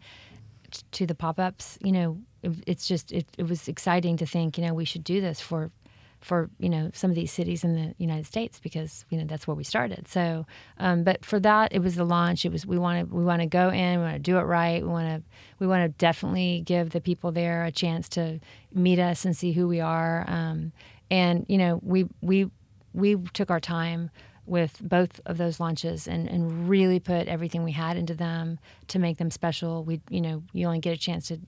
to 0.93 1.05
the 1.07 1.14
pop 1.14 1.38
ups, 1.38 1.79
you 1.83 1.93
know, 1.93 2.19
it, 2.43 2.53
it's 2.66 2.87
just 2.88 3.12
it, 3.12 3.27
it 3.37 3.47
was 3.49 3.69
exciting 3.69 4.16
to 4.16 4.25
think, 4.27 4.57
you 4.57 4.64
know, 4.64 4.73
we 4.73 4.85
should 4.87 5.05
do 5.05 5.21
this 5.21 5.40
for 5.40 5.71
for 6.20 6.50
you 6.59 6.68
know 6.68 6.90
some 6.92 7.11
of 7.11 7.14
these 7.14 7.33
cities 7.33 7.64
in 7.64 7.74
the 7.74 7.94
United 7.98 8.26
States 8.26 8.61
because 8.61 9.04
you 9.11 9.18
know 9.18 9.24
that's 9.24 9.46
where 9.46 9.54
we 9.54 9.64
started. 9.64 10.06
So, 10.09 10.46
um, 10.78 11.02
but 11.02 11.24
for 11.24 11.40
that, 11.40 11.72
it 11.72 11.80
was 11.80 11.96
the 11.96 12.04
launch. 12.04 12.44
It 12.44 12.52
was 12.52 12.66
we 12.66 12.78
want 12.78 13.09
to 13.09 13.14
we 13.14 13.24
want 13.24 13.40
to 13.40 13.46
go 13.46 13.70
in, 13.70 13.98
we 13.98 14.04
want 14.04 14.16
to 14.16 14.18
do 14.18 14.38
it 14.38 14.42
right. 14.42 14.83
We 14.83 14.88
want 14.88 15.09
to 15.09 15.22
we 15.59 15.66
want 15.66 15.85
to 15.85 15.88
definitely 15.98 16.62
give 16.64 16.90
the 16.90 17.00
people 17.00 17.33
there 17.33 17.64
a 17.64 17.72
chance 17.72 18.09
to 18.11 18.40
meet 18.72 18.98
us 18.98 19.24
and 19.24 19.37
see 19.37 19.52
who 19.52 19.66
we 19.66 19.80
are. 19.80 20.24
Um, 20.28 20.72
and 21.11 21.46
you 21.48 21.59
know 21.59 21.80
we 21.83 22.06
we 22.20 22.50
we 22.92 23.16
took 23.33 23.50
our 23.50 23.61
time 23.61 24.11
with 24.46 24.80
both 24.83 25.20
of 25.26 25.38
those 25.38 25.61
launches 25.61 26.09
and, 26.09 26.28
and 26.28 26.68
really 26.68 26.98
put 26.98 27.28
everything 27.28 27.62
we 27.62 27.70
had 27.72 27.96
into 27.96 28.14
them 28.14 28.59
to 28.88 28.98
make 28.98 29.18
them 29.18 29.30
special. 29.30 29.85
We 29.85 30.00
you 30.11 30.20
know 30.20 30.42
you 30.52 30.66
only 30.66 30.80
get 30.80 30.92
a 30.92 31.00
chance 31.00 31.28
to 31.28 31.40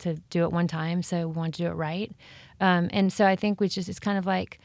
to 0.00 0.14
do 0.30 0.44
it 0.44 0.52
one 0.52 0.66
time, 0.66 1.02
so 1.02 1.28
we 1.28 1.34
want 1.34 1.54
to 1.54 1.62
do 1.62 1.68
it 1.68 1.74
right. 1.74 2.10
Um, 2.60 2.88
and 2.92 3.12
so 3.12 3.26
I 3.26 3.36
think 3.36 3.60
we 3.60 3.68
just 3.68 3.88
it's 3.88 3.98
kind 3.98 4.18
of 4.18 4.26
like 4.26 4.60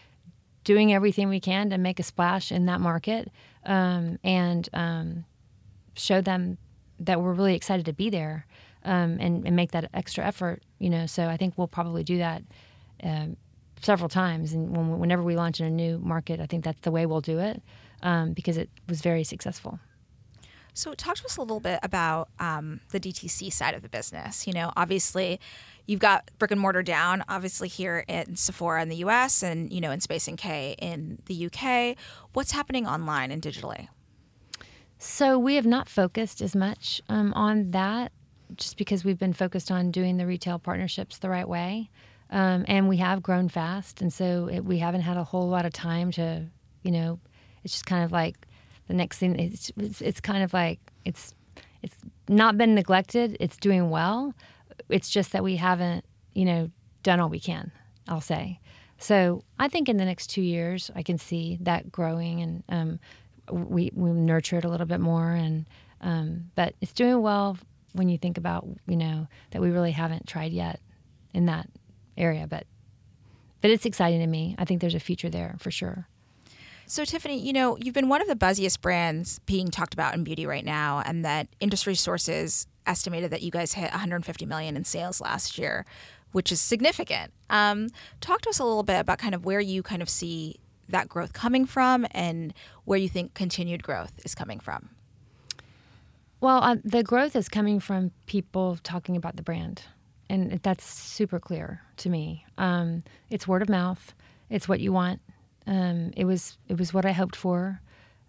doing 0.63 0.93
everything 0.93 1.29
we 1.29 1.39
can 1.39 1.69
to 1.69 1.77
make 1.77 1.99
a 1.99 2.03
splash 2.03 2.51
in 2.51 2.65
that 2.65 2.81
market 2.81 3.31
um, 3.65 4.19
and 4.23 4.67
um, 4.73 5.25
show 5.95 6.21
them 6.21 6.57
that 6.99 7.21
we're 7.21 7.33
really 7.33 7.55
excited 7.55 7.85
to 7.85 7.93
be 7.93 8.09
there 8.09 8.45
um, 8.83 9.17
and, 9.19 9.45
and 9.45 9.55
make 9.55 9.71
that 9.71 9.89
extra 9.93 10.25
effort. 10.25 10.63
You 10.79 10.89
know, 10.89 11.05
so 11.05 11.27
I 11.27 11.37
think 11.37 11.57
we'll 11.57 11.67
probably 11.67 12.03
do 12.03 12.17
that 12.17 12.43
um, 13.03 13.37
several 13.81 14.09
times. 14.09 14.53
And 14.53 14.75
when, 14.75 14.99
whenever 14.99 15.23
we 15.23 15.35
launch 15.35 15.59
in 15.59 15.67
a 15.67 15.71
new 15.71 15.99
market, 15.99 16.39
I 16.39 16.45
think 16.47 16.63
that's 16.63 16.81
the 16.81 16.91
way 16.91 17.05
we'll 17.05 17.21
do 17.21 17.39
it 17.39 17.61
um, 18.01 18.33
because 18.33 18.57
it 18.57 18.69
was 18.89 19.01
very 19.01 19.23
successful. 19.23 19.79
So, 20.75 20.93
talk 20.93 21.15
to 21.15 21.25
us 21.25 21.37
a 21.37 21.41
little 21.41 21.61
bit 21.61 21.79
about 21.83 22.27
um, 22.37 22.81
the 22.91 22.99
DTC 22.99 23.51
side 23.53 23.75
of 23.75 23.81
the 23.81 23.87
business. 23.87 24.45
You 24.45 24.51
know, 24.51 24.73
obviously, 24.75 25.39
you've 25.85 26.01
got 26.01 26.29
brick 26.37 26.51
and 26.51 26.59
mortar 26.59 26.83
down, 26.83 27.23
obviously 27.29 27.69
here 27.69 28.03
in 28.09 28.35
Sephora 28.35 28.81
in 28.81 28.89
the 28.89 28.97
US 28.97 29.41
and, 29.41 29.71
you 29.71 29.79
know, 29.79 29.91
in 29.91 30.01
Space 30.01 30.29
NK 30.29 30.45
in 30.77 31.19
the 31.27 31.45
UK. 31.45 31.95
What's 32.33 32.51
happening 32.51 32.85
online 32.85 33.31
and 33.31 33.41
digitally? 33.41 33.87
So 34.97 35.39
we 35.39 35.55
have 35.55 35.65
not 35.65 35.87
focused 35.87 36.41
as 36.41 36.57
much 36.57 37.01
um, 37.07 37.33
on 37.35 37.71
that 37.71 38.11
just 38.55 38.77
because 38.77 39.05
we've 39.05 39.17
been 39.17 39.31
focused 39.31 39.71
on 39.71 39.91
doing 39.91 40.17
the 40.17 40.25
retail 40.25 40.59
partnerships 40.59 41.19
the 41.19 41.29
right 41.29 41.47
way. 41.47 41.89
Um, 42.31 42.65
and 42.67 42.89
we 42.89 42.97
have 42.97 43.23
grown 43.23 43.47
fast. 43.47 44.01
And 44.01 44.11
so 44.11 44.49
it, 44.51 44.65
we 44.65 44.79
haven't 44.79 45.01
had 45.01 45.15
a 45.15 45.23
whole 45.23 45.47
lot 45.47 45.65
of 45.65 45.71
time 45.71 46.11
to, 46.11 46.47
you 46.83 46.91
know, 46.91 47.19
it's 47.63 47.71
just 47.71 47.85
kind 47.85 48.03
of 48.03 48.11
like 48.11 48.45
the 48.87 48.93
next 48.93 49.17
thing, 49.17 49.37
it's, 49.39 49.71
it's, 49.77 50.01
it's 50.01 50.21
kind 50.21 50.43
of 50.43 50.53
like 50.53 50.79
it's, 51.05 51.33
it's 51.81 51.95
not 52.27 52.57
been 52.57 52.75
neglected. 52.75 53.37
It's 53.39 53.57
doing 53.57 53.89
well. 53.89 54.33
It's 54.89 55.09
just 55.09 55.31
that 55.31 55.43
we 55.43 55.55
haven't, 55.55 56.05
you 56.33 56.45
know, 56.45 56.69
done 57.03 57.19
all 57.19 57.29
we 57.29 57.39
can, 57.39 57.71
I'll 58.07 58.21
say. 58.21 58.59
So 58.97 59.43
I 59.59 59.67
think 59.67 59.89
in 59.89 59.97
the 59.97 60.05
next 60.05 60.27
two 60.27 60.41
years, 60.41 60.89
I 60.95 61.03
can 61.03 61.17
see 61.17 61.57
that 61.61 61.91
growing 61.91 62.41
and 62.41 62.63
um, 62.69 62.99
we, 63.51 63.91
we 63.93 64.11
nurture 64.11 64.57
it 64.57 64.65
a 64.65 64.69
little 64.69 64.87
bit 64.87 64.99
more. 64.99 65.31
And 65.31 65.65
um, 66.01 66.51
but 66.55 66.75
it's 66.81 66.93
doing 66.93 67.21
well 67.21 67.57
when 67.93 68.09
you 68.09 68.17
think 68.17 68.37
about 68.37 68.67
you 68.87 68.97
know 68.97 69.27
that 69.51 69.61
we 69.61 69.69
really 69.69 69.91
haven't 69.91 70.27
tried 70.27 70.51
yet 70.51 70.79
in 71.33 71.45
that 71.45 71.67
area. 72.17 72.47
But 72.47 72.65
but 73.61 73.71
it's 73.71 73.85
exciting 73.85 74.19
to 74.19 74.27
me. 74.27 74.55
I 74.57 74.65
think 74.65 74.81
there's 74.81 74.95
a 74.95 74.99
future 74.99 75.29
there 75.29 75.55
for 75.59 75.71
sure. 75.71 76.07
So, 76.87 77.03
Tiffany, 77.03 77.39
you 77.39 77.51
know, 77.51 77.77
you've 77.77 77.95
been 77.95 78.09
one 78.09 78.21
of 78.21 78.27
the 78.27 78.35
buzziest 78.35 78.79
brands 78.81 79.39
being 79.39 79.69
talked 79.69 79.93
about 79.93 80.13
in 80.13 80.23
beauty 80.23 80.45
right 80.45 80.63
now, 80.63 81.01
and 81.03 81.25
that 81.25 81.47
industry 81.59 81.95
sources 81.95 82.67
estimated 82.85 83.31
that 83.31 83.41
you 83.41 83.49
guys 83.49 83.73
hit 83.73 83.89
150 83.89 84.45
million 84.45 84.77
in 84.77 84.83
sales 84.83 85.19
last 85.19 85.57
year, 85.57 85.85
which 86.31 86.51
is 86.51 86.61
significant. 86.61 87.33
Um, 87.49 87.89
talk 88.21 88.41
to 88.41 88.49
us 88.49 88.59
a 88.59 88.63
little 88.63 88.83
bit 88.83 88.99
about 88.99 89.17
kind 89.17 89.33
of 89.33 89.45
where 89.45 89.59
you 89.59 89.81
kind 89.81 90.03
of 90.03 90.09
see 90.09 90.59
that 90.87 91.09
growth 91.09 91.33
coming 91.33 91.65
from 91.65 92.05
and 92.11 92.53
where 92.83 92.99
you 92.99 93.09
think 93.09 93.33
continued 93.33 93.81
growth 93.81 94.13
is 94.23 94.35
coming 94.35 94.59
from. 94.59 94.89
Well, 96.39 96.63
uh, 96.63 96.75
the 96.83 97.01
growth 97.01 97.35
is 97.35 97.49
coming 97.49 97.79
from 97.79 98.11
people 98.27 98.77
talking 98.83 99.15
about 99.15 99.37
the 99.37 99.41
brand, 99.41 99.81
and 100.29 100.59
that's 100.61 100.85
super 100.85 101.39
clear 101.39 101.81
to 101.97 102.09
me. 102.09 102.45
Um, 102.59 103.03
it's 103.31 103.47
word 103.47 103.63
of 103.63 103.69
mouth. 103.69 104.13
It's 104.51 104.69
what 104.69 104.79
you 104.79 104.93
want. 104.93 105.21
Um, 105.67 106.11
it 106.15 106.25
was 106.25 106.57
it 106.67 106.77
was 106.77 106.93
what 106.93 107.05
I 107.05 107.11
hoped 107.11 107.35
for, 107.35 107.81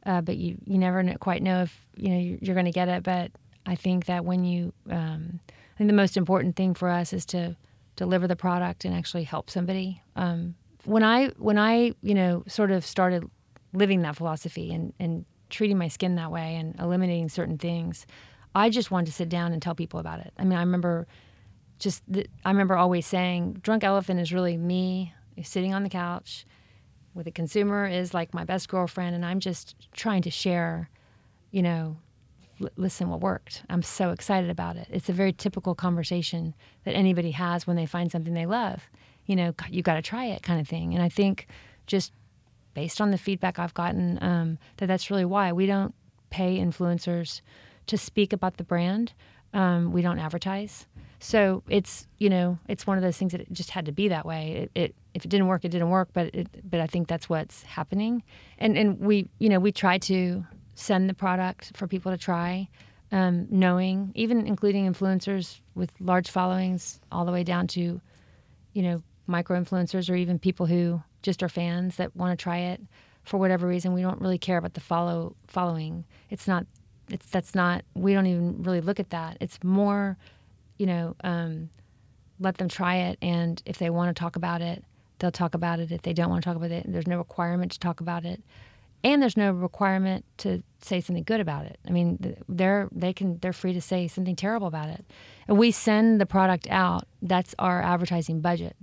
uh, 0.04 0.20
but 0.20 0.36
you 0.36 0.58
you 0.64 0.78
never 0.78 1.02
quite 1.18 1.42
know 1.42 1.62
if 1.62 1.86
you 1.96 2.08
know 2.08 2.38
you're, 2.40 2.54
going 2.54 2.66
to 2.66 2.72
get 2.72 2.88
it. 2.88 3.02
But 3.02 3.32
I 3.66 3.74
think 3.74 4.06
that 4.06 4.24
when 4.24 4.44
you, 4.44 4.72
um, 4.90 5.40
I 5.44 5.78
think 5.78 5.88
the 5.88 5.96
most 5.96 6.16
important 6.16 6.56
thing 6.56 6.74
for 6.74 6.88
us 6.88 7.12
is 7.12 7.26
to 7.26 7.56
deliver 7.96 8.26
the 8.26 8.36
product 8.36 8.84
and 8.84 8.94
actually 8.94 9.24
help 9.24 9.50
somebody. 9.50 10.02
Um, 10.14 10.54
when 10.84 11.02
I 11.02 11.28
when 11.38 11.58
I 11.58 11.92
you 12.02 12.14
know 12.14 12.44
sort 12.46 12.70
of 12.70 12.86
started 12.86 13.28
living 13.72 14.02
that 14.02 14.16
philosophy 14.16 14.72
and 14.72 14.92
and 14.98 15.24
treating 15.50 15.78
my 15.78 15.88
skin 15.88 16.16
that 16.16 16.32
way 16.32 16.56
and 16.56 16.74
eliminating 16.80 17.28
certain 17.28 17.58
things, 17.58 18.06
I 18.54 18.70
just 18.70 18.90
wanted 18.90 19.06
to 19.06 19.12
sit 19.12 19.28
down 19.28 19.52
and 19.52 19.60
tell 19.60 19.74
people 19.74 20.00
about 20.00 20.20
it. 20.20 20.32
I 20.38 20.44
mean, 20.44 20.58
I 20.58 20.60
remember 20.60 21.06
just 21.78 22.02
I 22.44 22.50
remember 22.50 22.76
always 22.76 23.06
saying, 23.06 23.60
"Drunk 23.62 23.84
Elephant 23.84 24.20
is 24.20 24.32
really 24.32 24.56
me 24.56 25.12
sitting 25.42 25.74
on 25.74 25.82
the 25.82 25.90
couch." 25.90 26.46
With 27.16 27.26
a 27.26 27.32
consumer 27.32 27.86
is 27.86 28.14
like 28.14 28.34
my 28.34 28.44
best 28.44 28.68
girlfriend 28.68 29.14
and 29.14 29.24
i'm 29.24 29.40
just 29.40 29.74
trying 29.92 30.22
to 30.22 30.30
share 30.30 30.88
you 31.50 31.62
know 31.62 31.96
l- 32.60 32.68
listen 32.76 33.08
what 33.08 33.20
worked. 33.20 33.62
I'm 33.68 33.82
so 33.82 34.10
excited 34.10 34.50
about 34.50 34.76
it. 34.76 34.88
It's 34.90 35.08
a 35.08 35.12
very 35.12 35.32
typical 35.32 35.74
conversation 35.74 36.54
that 36.84 36.94
anybody 36.94 37.32
has 37.32 37.66
when 37.66 37.76
they 37.76 37.86
find 37.86 38.10
something 38.10 38.34
they 38.34 38.46
love 38.46 38.88
you 39.26 39.36
know 39.36 39.52
"God, 39.52 39.68
you 39.70 39.82
got 39.82 39.94
to 39.94 40.02
try 40.02 40.26
it 40.26 40.42
kind 40.42 40.60
of 40.60 40.68
thing. 40.68 40.94
And 40.94 41.02
i 41.02 41.08
think 41.08 41.46
just 41.86 42.12
based 42.74 43.00
on 43.00 43.10
the 43.10 43.18
feedback 43.18 43.58
i've 43.58 43.74
gotten 43.74 44.18
um, 44.22 44.58
that 44.76 44.86
that's 44.86 45.10
really 45.10 45.24
why 45.24 45.52
we 45.52 45.66
don't 45.66 45.94
pay 46.30 46.58
influencers 46.58 47.40
to 47.86 47.96
speak 47.96 48.32
about 48.32 48.56
the 48.56 48.64
brand. 48.64 49.12
Um, 49.54 49.92
we 49.92 50.02
don't 50.02 50.18
advertise 50.18 50.86
so 51.18 51.62
it's 51.68 52.06
you 52.18 52.30
know 52.30 52.58
it's 52.68 52.86
one 52.86 52.96
of 52.96 53.02
those 53.02 53.16
things 53.16 53.32
that 53.32 53.40
it 53.40 53.52
just 53.52 53.70
had 53.70 53.86
to 53.86 53.92
be 53.92 54.08
that 54.08 54.26
way. 54.26 54.70
It, 54.74 54.80
it 54.80 54.94
if 55.14 55.24
it 55.24 55.28
didn't 55.28 55.46
work, 55.46 55.64
it 55.64 55.70
didn't 55.70 55.90
work. 55.90 56.08
But 56.12 56.34
it, 56.34 56.48
but 56.68 56.80
I 56.80 56.86
think 56.86 57.08
that's 57.08 57.28
what's 57.28 57.62
happening. 57.62 58.22
And 58.58 58.76
and 58.76 58.98
we 59.00 59.28
you 59.38 59.48
know 59.48 59.58
we 59.58 59.72
try 59.72 59.98
to 59.98 60.44
send 60.74 61.08
the 61.08 61.14
product 61.14 61.72
for 61.74 61.86
people 61.86 62.12
to 62.12 62.18
try, 62.18 62.68
um, 63.10 63.46
knowing 63.50 64.12
even 64.14 64.46
including 64.46 64.92
influencers 64.92 65.60
with 65.74 65.90
large 66.00 66.30
followings 66.30 67.00
all 67.10 67.24
the 67.24 67.32
way 67.32 67.42
down 67.42 67.66
to, 67.66 68.00
you 68.74 68.82
know, 68.82 69.02
micro 69.26 69.60
influencers 69.60 70.10
or 70.10 70.14
even 70.14 70.38
people 70.38 70.66
who 70.66 71.02
just 71.22 71.42
are 71.42 71.48
fans 71.48 71.96
that 71.96 72.14
want 72.14 72.38
to 72.38 72.42
try 72.42 72.58
it 72.58 72.80
for 73.24 73.38
whatever 73.38 73.66
reason. 73.66 73.92
We 73.92 74.02
don't 74.02 74.20
really 74.20 74.38
care 74.38 74.58
about 74.58 74.74
the 74.74 74.80
follow 74.80 75.34
following. 75.46 76.04
It's 76.30 76.46
not. 76.46 76.66
It's 77.08 77.26
that's 77.26 77.54
not. 77.54 77.84
We 77.94 78.12
don't 78.12 78.26
even 78.26 78.62
really 78.62 78.80
look 78.80 79.00
at 79.00 79.10
that. 79.10 79.38
It's 79.40 79.58
more 79.64 80.16
you 80.78 80.86
know, 80.86 81.16
um, 81.24 81.70
let 82.40 82.58
them 82.58 82.68
try 82.68 82.96
it. 82.96 83.18
And 83.22 83.62
if 83.64 83.78
they 83.78 83.90
want 83.90 84.14
to 84.14 84.18
talk 84.18 84.36
about 84.36 84.60
it, 84.60 84.84
they'll 85.18 85.30
talk 85.30 85.54
about 85.54 85.80
it. 85.80 85.90
If 85.90 86.02
they 86.02 86.12
don't 86.12 86.30
want 86.30 86.42
to 86.42 86.48
talk 86.48 86.56
about 86.56 86.70
it, 86.70 86.84
there's 86.86 87.06
no 87.06 87.18
requirement 87.18 87.72
to 87.72 87.78
talk 87.78 88.00
about 88.00 88.24
it. 88.24 88.42
And 89.04 89.22
there's 89.22 89.36
no 89.36 89.52
requirement 89.52 90.24
to 90.38 90.62
say 90.80 91.00
something 91.00 91.22
good 91.22 91.40
about 91.40 91.66
it. 91.66 91.78
I 91.86 91.90
mean, 91.90 92.36
they're 92.48 92.88
they 92.90 93.12
can 93.12 93.38
they're 93.38 93.52
free 93.52 93.72
to 93.72 93.80
say 93.80 94.08
something 94.08 94.34
terrible 94.34 94.66
about 94.66 94.88
it. 94.88 95.04
And 95.46 95.58
we 95.58 95.70
send 95.70 96.20
the 96.20 96.26
product 96.26 96.66
out. 96.70 97.06
That's 97.22 97.54
our 97.58 97.82
advertising 97.82 98.40
budget. 98.40 98.74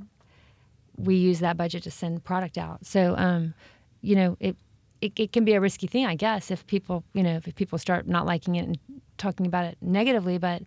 We 0.96 1.16
use 1.16 1.40
that 1.40 1.58
budget 1.58 1.84
to 1.84 1.92
send 1.92 2.24
product 2.24 2.58
out. 2.58 2.86
So, 2.86 3.16
um, 3.18 3.54
you 4.02 4.16
know, 4.16 4.38
it, 4.40 4.56
it 5.02 5.14
it 5.18 5.32
can 5.34 5.44
be 5.44 5.54
a 5.54 5.60
risky 5.60 5.88
thing, 5.88 6.06
I 6.06 6.16
guess, 6.16 6.52
if 6.52 6.66
people 6.68 7.04
you 7.14 7.24
know 7.24 7.42
if 7.46 7.54
people 7.56 7.78
start 7.78 8.08
not 8.08 8.26
liking 8.26 8.56
it 8.56 8.66
and 8.66 8.78
talking 9.18 9.46
about 9.46 9.66
it 9.66 9.78
negatively. 9.82 10.38
But 10.38 10.62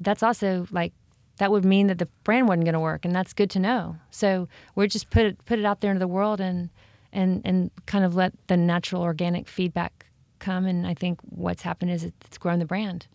that's 0.00 0.22
also 0.22 0.66
like 0.70 0.92
that 1.38 1.50
would 1.50 1.64
mean 1.64 1.86
that 1.86 1.98
the 1.98 2.08
brand 2.24 2.48
wasn't 2.48 2.64
going 2.64 2.74
to 2.74 2.80
work, 2.80 3.04
and 3.04 3.14
that's 3.14 3.32
good 3.32 3.50
to 3.50 3.58
know. 3.58 3.96
So 4.10 4.48
we're 4.74 4.86
just 4.86 5.10
put 5.10 5.24
it 5.24 5.44
put 5.44 5.58
it 5.58 5.64
out 5.64 5.80
there 5.80 5.90
into 5.90 6.00
the 6.00 6.08
world 6.08 6.40
and 6.40 6.70
and 7.12 7.42
and 7.44 7.70
kind 7.86 8.04
of 8.04 8.14
let 8.14 8.32
the 8.48 8.56
natural 8.56 9.02
organic 9.02 9.48
feedback 9.48 10.06
come. 10.38 10.66
And 10.66 10.86
I 10.86 10.94
think 10.94 11.20
what's 11.22 11.62
happened 11.62 11.90
is 11.90 12.04
it's 12.04 12.38
grown 12.38 12.58
the 12.58 12.64
brand, 12.64 13.06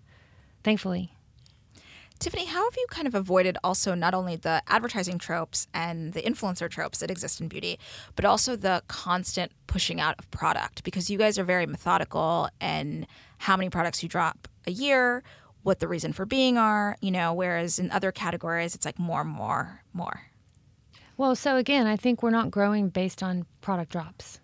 thankfully. 0.64 1.12
Tiffany, 2.18 2.46
how 2.46 2.64
have 2.64 2.76
you 2.78 2.86
kind 2.90 3.08
of 3.08 3.14
avoided 3.14 3.58
also 3.62 3.94
not 3.94 4.14
only 4.14 4.38
the 4.38 4.62
advertising 4.68 5.18
tropes 5.20 5.68
and 5.74 6.14
the 6.14 6.22
influencer 6.22 6.70
tropes 6.70 7.00
that 7.00 7.12
exist 7.12 7.42
in 7.42 7.50
beauty, 7.50 7.78
but 8.16 8.24
also 8.24 8.56
the 8.56 8.82
constant 8.88 9.52
pushing 9.68 10.00
out 10.00 10.16
of 10.18 10.32
product? 10.32 10.86
Because 10.86 11.10
you 11.10 11.18
guys 11.18 11.38
are 11.38 11.44
very 11.44 11.66
methodical 11.66 12.50
and 12.62 13.06
how 13.40 13.58
many 13.58 13.70
products 13.70 14.02
you 14.02 14.08
drop 14.08 14.48
a 14.66 14.72
year, 14.72 15.24
what 15.66 15.80
the 15.80 15.88
reason 15.88 16.14
for 16.14 16.28
being 16.28 16.60
are, 16.60 16.96
you 17.02 17.10
know, 17.10 17.34
whereas 17.34 17.80
in 17.80 17.90
other 17.90 18.12
categories, 18.12 18.76
it's 18.76 18.86
like 18.86 19.00
more, 19.00 19.24
more, 19.24 19.82
more. 19.94 20.22
Well, 21.18 21.36
so 21.36 21.58
again, 21.58 21.88
I 21.88 21.96
think 21.96 22.22
we're 22.22 22.30
not 22.30 22.52
growing 22.52 22.90
based 22.90 23.24
on 23.24 23.48
product 23.62 23.92
drops. 23.92 24.40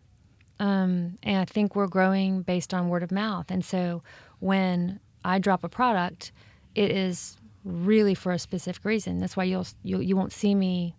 Um, 0.60 1.20
and 1.22 1.38
I 1.38 1.46
think 1.46 1.76
we're 1.76 1.86
growing 1.86 2.42
based 2.42 2.74
on 2.74 2.90
word 2.90 3.04
of 3.04 3.12
mouth. 3.12 3.52
And 3.52 3.64
so 3.64 4.02
when 4.40 5.00
I 5.24 5.38
drop 5.38 5.64
a 5.64 5.70
product, 5.70 6.32
it 6.74 6.90
is 6.90 7.38
really 7.64 8.16
for 8.16 8.32
a 8.32 8.40
specific 8.40 8.84
reason. 8.84 9.20
That's 9.20 9.38
why 9.38 9.44
you'll 9.44 9.68
you, 9.84 10.00
you 10.00 10.16
won't 10.16 10.34
see 10.34 10.56
me 10.56 10.96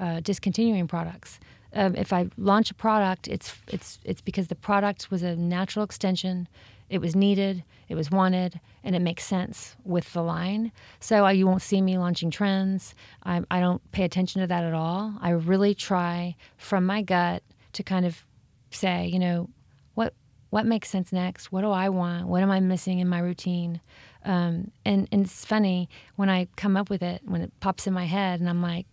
uh, 0.00 0.20
discontinuing 0.20 0.88
products. 0.88 1.38
Um, 1.74 1.94
if 1.96 2.14
I 2.14 2.30
launch 2.38 2.70
a 2.70 2.74
product, 2.74 3.28
it's 3.28 3.54
it's 3.68 3.98
it's 4.04 4.22
because 4.22 4.46
the 4.46 4.54
product 4.54 5.10
was 5.10 5.22
a 5.22 5.36
natural 5.36 5.84
extension. 5.84 6.48
It 6.88 7.00
was 7.00 7.16
needed, 7.16 7.64
it 7.88 7.94
was 7.94 8.10
wanted, 8.10 8.60
and 8.84 8.94
it 8.94 9.00
makes 9.00 9.24
sense 9.24 9.76
with 9.84 10.12
the 10.12 10.22
line. 10.22 10.72
So 11.00 11.26
uh, 11.26 11.30
you 11.30 11.46
won't 11.46 11.62
see 11.62 11.80
me 11.80 11.98
launching 11.98 12.30
trends. 12.30 12.94
I, 13.24 13.42
I 13.50 13.60
don't 13.60 13.82
pay 13.92 14.04
attention 14.04 14.40
to 14.40 14.46
that 14.46 14.64
at 14.64 14.74
all. 14.74 15.14
I 15.20 15.30
really 15.30 15.74
try 15.74 16.36
from 16.56 16.86
my 16.86 17.02
gut 17.02 17.42
to 17.72 17.82
kind 17.82 18.06
of 18.06 18.24
say, 18.70 19.06
you 19.06 19.18
know, 19.18 19.48
what 19.94 20.14
what 20.50 20.64
makes 20.64 20.88
sense 20.88 21.12
next? 21.12 21.50
What 21.50 21.62
do 21.62 21.70
I 21.70 21.88
want? 21.88 22.28
What 22.28 22.42
am 22.42 22.50
I 22.50 22.60
missing 22.60 23.00
in 23.00 23.08
my 23.08 23.18
routine? 23.18 23.80
Um, 24.24 24.70
and, 24.84 25.08
and 25.12 25.24
it's 25.24 25.44
funny 25.44 25.88
when 26.16 26.30
I 26.30 26.48
come 26.56 26.76
up 26.76 26.90
with 26.90 27.02
it, 27.02 27.22
when 27.24 27.42
it 27.42 27.52
pops 27.60 27.86
in 27.86 27.92
my 27.92 28.06
head, 28.06 28.40
and 28.40 28.48
I'm 28.48 28.62
like, 28.62 28.86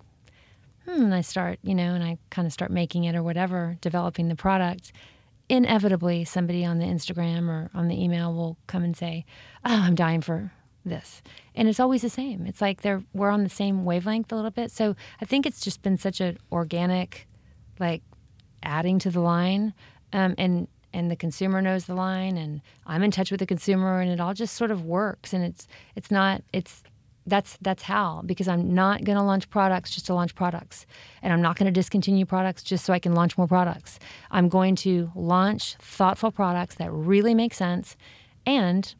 hmm, 0.85 1.05
and 1.05 1.13
I 1.13 1.21
start, 1.21 1.59
you 1.63 1.73
know, 1.73 1.93
and 1.93 2.03
I 2.03 2.17
kind 2.29 2.45
of 2.45 2.53
start 2.53 2.71
making 2.71 3.05
it 3.05 3.15
or 3.15 3.23
whatever, 3.23 3.77
developing 3.81 4.27
the 4.27 4.35
product. 4.35 4.91
Inevitably, 5.49 6.25
somebody 6.25 6.63
on 6.65 6.79
the 6.79 6.85
Instagram 6.85 7.49
or 7.49 7.69
on 7.73 7.87
the 7.87 8.01
email 8.01 8.33
will 8.33 8.57
come 8.67 8.83
and 8.83 8.95
say, 8.95 9.25
"Oh, 9.65 9.81
I'm 9.83 9.95
dying 9.95 10.21
for 10.21 10.51
this," 10.85 11.21
and 11.53 11.67
it's 11.67 11.79
always 11.79 12.01
the 12.01 12.09
same. 12.09 12.45
It's 12.45 12.61
like 12.61 12.81
they're 12.81 13.03
we're 13.13 13.29
on 13.29 13.43
the 13.43 13.49
same 13.49 13.83
wavelength 13.83 14.31
a 14.31 14.35
little 14.35 14.51
bit. 14.51 14.71
So 14.71 14.95
I 15.21 15.25
think 15.25 15.45
it's 15.45 15.61
just 15.61 15.81
been 15.81 15.97
such 15.97 16.21
an 16.21 16.37
organic, 16.51 17.27
like, 17.79 18.01
adding 18.63 18.99
to 18.99 19.11
the 19.11 19.19
line, 19.19 19.73
um, 20.13 20.35
and 20.37 20.67
and 20.93 21.09
the 21.09 21.15
consumer 21.15 21.61
knows 21.61 21.85
the 21.85 21.95
line 21.95 22.37
and 22.37 22.61
I'm 22.85 23.03
in 23.03 23.11
touch 23.11 23.31
with 23.31 23.39
the 23.39 23.45
consumer 23.45 23.99
and 23.99 24.11
it 24.11 24.19
all 24.19 24.33
just 24.33 24.55
sort 24.55 24.71
of 24.71 24.85
works 24.85 25.33
and 25.33 25.43
it's 25.43 25.67
it's 25.95 26.11
not 26.11 26.43
it's 26.53 26.83
that's 27.25 27.57
that's 27.61 27.83
how 27.83 28.21
because 28.25 28.47
I'm 28.47 28.73
not 28.73 29.03
going 29.03 29.17
to 29.17 29.23
launch 29.23 29.49
products 29.49 29.91
just 29.91 30.05
to 30.07 30.13
launch 30.13 30.35
products. 30.35 30.85
And 31.21 31.31
I'm 31.31 31.41
not 31.41 31.57
going 31.57 31.65
to 31.65 31.71
discontinue 31.71 32.25
products 32.25 32.63
just 32.63 32.85
so 32.85 32.93
I 32.93 32.99
can 32.99 33.13
launch 33.13 33.37
more 33.37 33.47
products. 33.47 33.99
I'm 34.31 34.49
going 34.49 34.75
to 34.77 35.11
launch 35.15 35.75
thoughtful 35.75 36.31
products 36.31 36.75
that 36.75 36.91
really 36.91 37.33
make 37.33 37.53
sense 37.53 37.95
and 38.45 38.93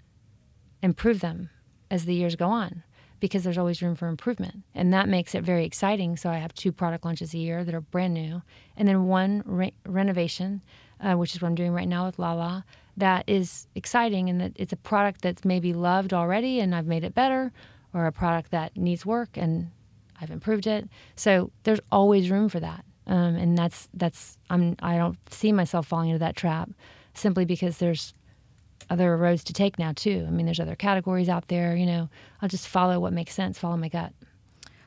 improve 0.82 1.20
them 1.20 1.50
as 1.92 2.06
the 2.06 2.16
years 2.16 2.36
go 2.36 2.48
on 2.48 2.84
because 3.20 3.44
there's 3.44 3.58
always 3.58 3.82
room 3.82 3.96
for 3.96 4.08
improvement. 4.08 4.64
And 4.76 4.94
that 4.94 5.08
makes 5.08 5.34
it 5.34 5.44
very 5.44 5.66
exciting. 5.66 6.18
So 6.18 6.30
I 6.30 6.38
have 6.38 6.54
two 6.54 6.72
product 6.72 7.06
launches 7.06 7.34
a 7.34 7.38
year 7.38 7.64
that 7.64 7.74
are 7.74 7.82
brand 7.82 8.14
new 8.14 8.42
and 8.76 8.88
then 8.88 9.06
one 9.08 9.44
re- 9.46 9.74
renovation 9.86 10.62
uh, 11.04 11.16
which 11.16 11.36
is 11.36 11.42
what 11.42 11.50
I'm 11.50 11.56
doing 11.56 11.74
right 11.74 11.88
now 11.88 12.06
with 12.06 12.18
Lala, 12.18 12.66
that 12.96 13.26
is 13.28 13.68
exciting 13.76 14.30
and 14.30 14.40
that 14.40 14.54
it's 14.56 14.74
a 14.74 14.78
product 14.78 15.22
that's 15.22 15.44
maybe 15.44 15.74
loved 15.74 16.14
already 16.14 16.60
and 16.60 16.74
I've 16.74 16.88
made 16.88 17.04
it 17.04 17.14
better, 17.14 17.52
or 17.94 18.06
a 18.06 18.12
product 18.12 18.52
that 18.52 18.76
needs 18.76 19.06
work 19.06 19.38
and 19.38 19.72
I've 20.20 20.32
improved 20.32 20.68
it. 20.68 20.90
So 21.16 21.52
there's 21.64 21.82
always 21.92 22.30
room 22.30 22.50
for 22.50 22.60
that, 22.60 22.86
um, 23.08 23.36
and 23.36 23.58
that's 23.58 23.90
that's 23.94 24.38
I'm 24.50 24.76
I 24.82 24.98
don't 24.98 25.18
see 25.30 25.52
myself 25.52 25.88
falling 25.88 26.10
into 26.10 26.20
that 26.20 26.36
trap 26.36 26.70
simply 27.14 27.46
because 27.46 27.78
there's 27.78 28.14
other 28.90 29.16
roads 29.18 29.44
to 29.46 29.54
take 29.54 29.80
now 29.80 29.92
too. 29.94 30.26
I 30.28 30.32
mean, 30.32 30.46
there's 30.46 30.60
other 30.60 30.76
categories 30.76 31.30
out 31.30 31.48
there. 31.48 31.76
You 31.76 31.86
know, 31.86 32.10
I'll 32.42 32.50
just 32.50 32.68
follow 32.68 33.00
what 33.00 33.14
makes 33.14 33.34
sense, 33.34 33.60
follow 33.60 33.78
my 33.78 33.90
gut. 33.90 34.14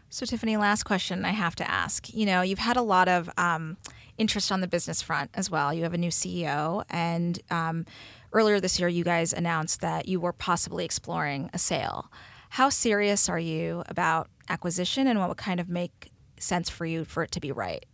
So, 0.08 0.24
Tiffany, 0.24 0.56
last 0.56 0.84
question 0.84 1.24
I 1.24 1.32
have 1.32 1.56
to 1.56 1.70
ask. 1.70 2.12
You 2.14 2.26
know, 2.26 2.42
you've 2.42 2.60
had 2.60 2.76
a 2.76 2.82
lot 2.82 3.08
of 3.08 3.28
um, 3.36 3.76
interest 4.16 4.52
on 4.52 4.60
the 4.60 4.68
business 4.68 5.02
front 5.02 5.30
as 5.34 5.50
well. 5.50 5.74
You 5.74 5.82
have 5.82 5.94
a 5.94 5.98
new 5.98 6.10
CEO, 6.10 6.84
and 6.88 7.38
um, 7.50 7.84
earlier 8.32 8.60
this 8.60 8.78
year, 8.78 8.88
you 8.88 9.04
guys 9.04 9.32
announced 9.32 9.80
that 9.80 10.06
you 10.06 10.20
were 10.20 10.32
possibly 10.32 10.84
exploring 10.84 11.50
a 11.52 11.58
sale. 11.58 12.10
How 12.56 12.70
serious 12.70 13.28
are 13.28 13.38
you 13.38 13.82
about 13.86 14.30
acquisition, 14.48 15.06
and 15.06 15.18
what 15.18 15.28
would 15.28 15.36
kind 15.36 15.60
of 15.60 15.68
make 15.68 16.10
sense 16.38 16.70
for 16.70 16.86
you 16.86 17.04
for 17.04 17.22
it 17.22 17.30
to 17.32 17.38
be 17.38 17.52
right? 17.52 17.84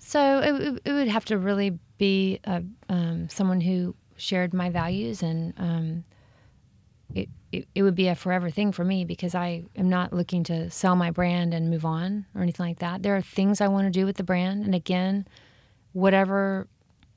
So 0.00 0.40
it, 0.40 0.82
it 0.84 0.92
would 0.92 1.06
have 1.06 1.24
to 1.26 1.38
really 1.38 1.78
be 1.98 2.40
a, 2.42 2.64
um, 2.88 3.28
someone 3.28 3.60
who 3.60 3.94
shared 4.16 4.52
my 4.52 4.70
values 4.70 5.22
and 5.22 5.54
um, 5.56 6.02
it, 7.14 7.28
it, 7.52 7.68
it, 7.76 7.82
would 7.84 7.94
be 7.94 8.08
a 8.08 8.16
forever 8.16 8.50
thing 8.50 8.72
for 8.72 8.84
me 8.84 9.04
because 9.04 9.36
I 9.36 9.62
am 9.76 9.88
not 9.88 10.12
looking 10.12 10.42
to 10.42 10.68
sell 10.68 10.96
my 10.96 11.12
brand 11.12 11.54
and 11.54 11.70
move 11.70 11.84
on 11.84 12.26
or 12.34 12.42
anything 12.42 12.66
like 12.66 12.80
that. 12.80 13.04
There 13.04 13.14
are 13.14 13.22
things 13.22 13.60
I 13.60 13.68
want 13.68 13.86
to 13.86 13.90
do 13.96 14.04
with 14.04 14.16
the 14.16 14.24
brand. 14.24 14.64
And 14.64 14.74
again, 14.74 15.28
whatever, 15.92 16.66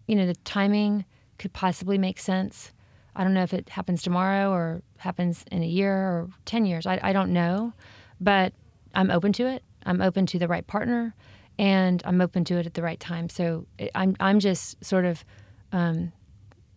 you 0.06 0.16
know, 0.16 0.28
the 0.28 0.36
timing 0.46 1.04
could 1.40 1.52
possibly 1.52 1.98
make 1.98 2.20
sense. 2.20 2.74
I 3.16 3.24
don't 3.24 3.34
know 3.34 3.44
if 3.44 3.54
it 3.54 3.70
happens 3.70 4.02
tomorrow 4.02 4.52
or 4.52 4.82
happens 4.98 5.46
in 5.52 5.64
a 5.64 5.68
year 5.68 5.94
or 5.94 6.30
10 6.46 6.66
years. 6.66 6.86
I, 6.86 7.00
I 7.02 7.14
don't 7.14 7.34
know. 7.34 7.74
But 8.20 8.54
I'm 8.94 9.10
open 9.12 9.34
to 9.34 9.48
it. 9.48 9.64
I'm 9.86 10.02
open 10.02 10.26
to 10.28 10.40
the 10.40 10.48
right 10.48 10.66
partner 10.66 11.16
and 11.58 12.02
I'm 12.06 12.22
open 12.22 12.44
to 12.46 12.58
it 12.58 12.66
at 12.66 12.76
the 12.76 12.82
right 12.82 13.00
time. 13.00 13.30
So 13.30 13.66
I'm, 13.96 14.16
I'm 14.20 14.40
just 14.40 14.84
sort 14.84 15.06
of, 15.06 15.26
um, 15.72 16.12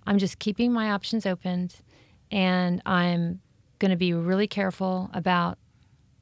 I'm 0.07 0.19
just 0.19 0.39
keeping 0.39 0.73
my 0.73 0.91
options 0.91 1.27
open 1.27 1.71
and 2.31 2.83
I'm 2.87 3.41
going 3.79 3.91
to 3.91 3.97
be 3.97 4.13
really 4.13 4.47
careful 4.47 5.11
about 5.13 5.59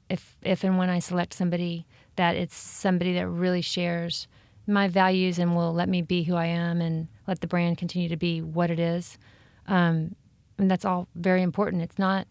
if 0.09 0.37
if 0.42 0.64
and 0.64 0.77
when 0.79 0.90
I 0.90 0.98
select 0.98 1.33
somebody 1.33 1.87
that 2.16 2.37
it's 2.37 2.57
somebody 2.57 3.14
that 3.14 3.27
really 3.27 3.62
shares 3.62 4.29
my 4.66 4.87
values 4.88 5.38
and 5.38 5.57
will 5.57 5.72
let 5.72 5.88
me 5.88 6.03
be 6.03 6.22
who 6.22 6.37
I 6.37 6.46
am 6.46 6.81
and 6.81 7.09
let 7.27 7.40
the 7.40 7.46
brand 7.46 7.79
continue 7.79 8.09
to 8.09 8.16
be 8.16 8.42
what 8.42 8.70
it 8.70 8.79
is. 8.79 9.18
Um, 9.66 10.14
and 10.59 10.70
that's 10.70 10.85
all 10.85 11.09
very 11.14 11.42
important. 11.42 11.83
It's 11.83 11.98
not 11.98 12.27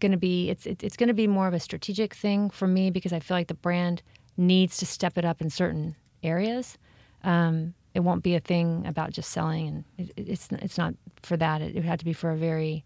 going 0.00 0.12
to 0.12 0.18
be 0.18 0.48
it's 0.50 0.66
it's 0.66 0.96
going 0.96 1.08
to 1.08 1.14
be 1.14 1.26
more 1.26 1.46
of 1.46 1.54
a 1.54 1.60
strategic 1.60 2.14
thing 2.14 2.50
for 2.50 2.66
me 2.66 2.90
because 2.90 3.12
I 3.12 3.20
feel 3.20 3.36
like 3.36 3.48
the 3.48 3.54
brand 3.54 4.02
needs 4.36 4.78
to 4.78 4.86
step 4.86 5.18
it 5.18 5.24
up 5.24 5.40
in 5.40 5.50
certain 5.50 5.96
areas. 6.22 6.78
Um, 7.22 7.74
it 7.94 8.00
won't 8.00 8.22
be 8.22 8.34
a 8.34 8.40
thing 8.40 8.86
about 8.86 9.10
just 9.10 9.30
selling, 9.30 9.68
and 9.68 9.84
it, 9.98 10.12
it's 10.16 10.48
it's 10.50 10.78
not 10.78 10.94
for 11.22 11.36
that. 11.36 11.60
It, 11.60 11.70
it 11.70 11.74
would 11.76 11.84
have 11.84 11.98
to 11.98 12.04
be 12.04 12.12
for 12.12 12.30
a 12.30 12.36
very 12.36 12.84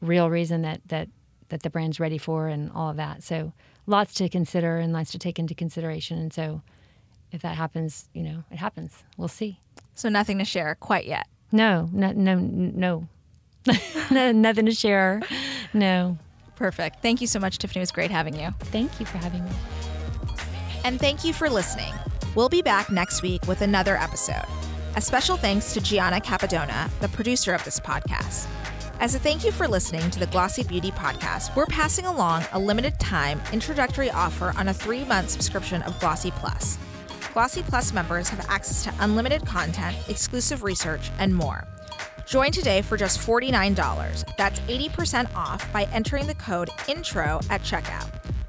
real 0.00 0.30
reason 0.30 0.62
that 0.62 0.80
that 0.88 1.08
that 1.48 1.62
the 1.62 1.70
brand's 1.70 2.00
ready 2.00 2.18
for, 2.18 2.48
and 2.48 2.70
all 2.72 2.90
of 2.90 2.96
that. 2.96 3.22
So 3.22 3.52
lots 3.86 4.14
to 4.14 4.28
consider 4.28 4.78
and 4.78 4.92
lots 4.92 5.12
to 5.12 5.18
take 5.18 5.38
into 5.38 5.54
consideration. 5.54 6.18
And 6.18 6.32
so 6.32 6.62
if 7.32 7.42
that 7.42 7.56
happens, 7.56 8.08
you 8.14 8.22
know, 8.22 8.44
it 8.50 8.56
happens. 8.56 9.02
We'll 9.16 9.28
see. 9.28 9.60
So 9.94 10.08
nothing 10.08 10.38
to 10.38 10.44
share 10.44 10.74
quite 10.76 11.06
yet. 11.06 11.26
No, 11.54 11.88
no, 11.92 12.10
no, 12.10 12.34
no, 12.34 13.06
no 14.10 14.32
nothing 14.32 14.66
to 14.66 14.72
share. 14.74 15.22
No. 15.72 16.18
Perfect. 16.56 17.00
Thank 17.00 17.20
you 17.20 17.28
so 17.28 17.38
much, 17.38 17.58
Tiffany. 17.58 17.78
It 17.78 17.82
was 17.82 17.92
great 17.92 18.10
having 18.10 18.34
you. 18.34 18.52
Thank 18.58 18.98
you 18.98 19.06
for 19.06 19.18
having 19.18 19.44
me. 19.44 19.50
And 20.84 20.98
thank 20.98 21.24
you 21.24 21.32
for 21.32 21.48
listening. 21.48 21.94
We'll 22.34 22.48
be 22.48 22.60
back 22.60 22.90
next 22.90 23.22
week 23.22 23.46
with 23.46 23.62
another 23.62 23.96
episode. 23.96 24.44
A 24.96 25.00
special 25.00 25.36
thanks 25.36 25.72
to 25.74 25.80
Gianna 25.80 26.20
Capadona, 26.20 26.90
the 26.98 27.08
producer 27.08 27.54
of 27.54 27.64
this 27.64 27.78
podcast. 27.78 28.48
As 28.98 29.14
a 29.14 29.20
thank 29.20 29.44
you 29.44 29.52
for 29.52 29.68
listening 29.68 30.10
to 30.10 30.18
the 30.18 30.26
Glossy 30.26 30.64
Beauty 30.64 30.90
podcast, 30.90 31.54
we're 31.54 31.66
passing 31.66 32.06
along 32.06 32.42
a 32.52 32.58
limited 32.58 32.98
time 32.98 33.40
introductory 33.52 34.10
offer 34.10 34.52
on 34.56 34.66
a 34.68 34.74
three 34.74 35.04
month 35.04 35.30
subscription 35.30 35.82
of 35.82 35.98
Glossy 36.00 36.32
Plus. 36.32 36.78
Glossy 37.34 37.64
Plus 37.64 37.92
members 37.92 38.28
have 38.28 38.46
access 38.48 38.84
to 38.84 38.94
unlimited 39.00 39.44
content, 39.44 39.96
exclusive 40.08 40.62
research, 40.62 41.10
and 41.18 41.34
more. 41.34 41.66
Join 42.24 42.52
today 42.52 42.80
for 42.80 42.96
just 42.96 43.18
$49. 43.18 44.36
That's 44.36 44.60
80% 44.60 45.34
off 45.34 45.70
by 45.72 45.88
entering 45.92 46.28
the 46.28 46.36
code 46.36 46.70
INTRO 46.86 47.40
at 47.50 47.62
checkout. 47.62 48.08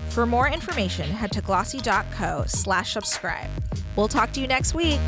For 0.09 0.27
more 0.27 0.47
information, 0.47 1.09
head 1.09 1.31
to 1.31 1.41
glossy.co 1.41 2.43
slash 2.45 2.93
subscribe. 2.93 3.49
We'll 3.95 4.07
talk 4.07 4.31
to 4.33 4.39
you 4.39 4.45
next 4.45 4.75
week. 4.75 4.99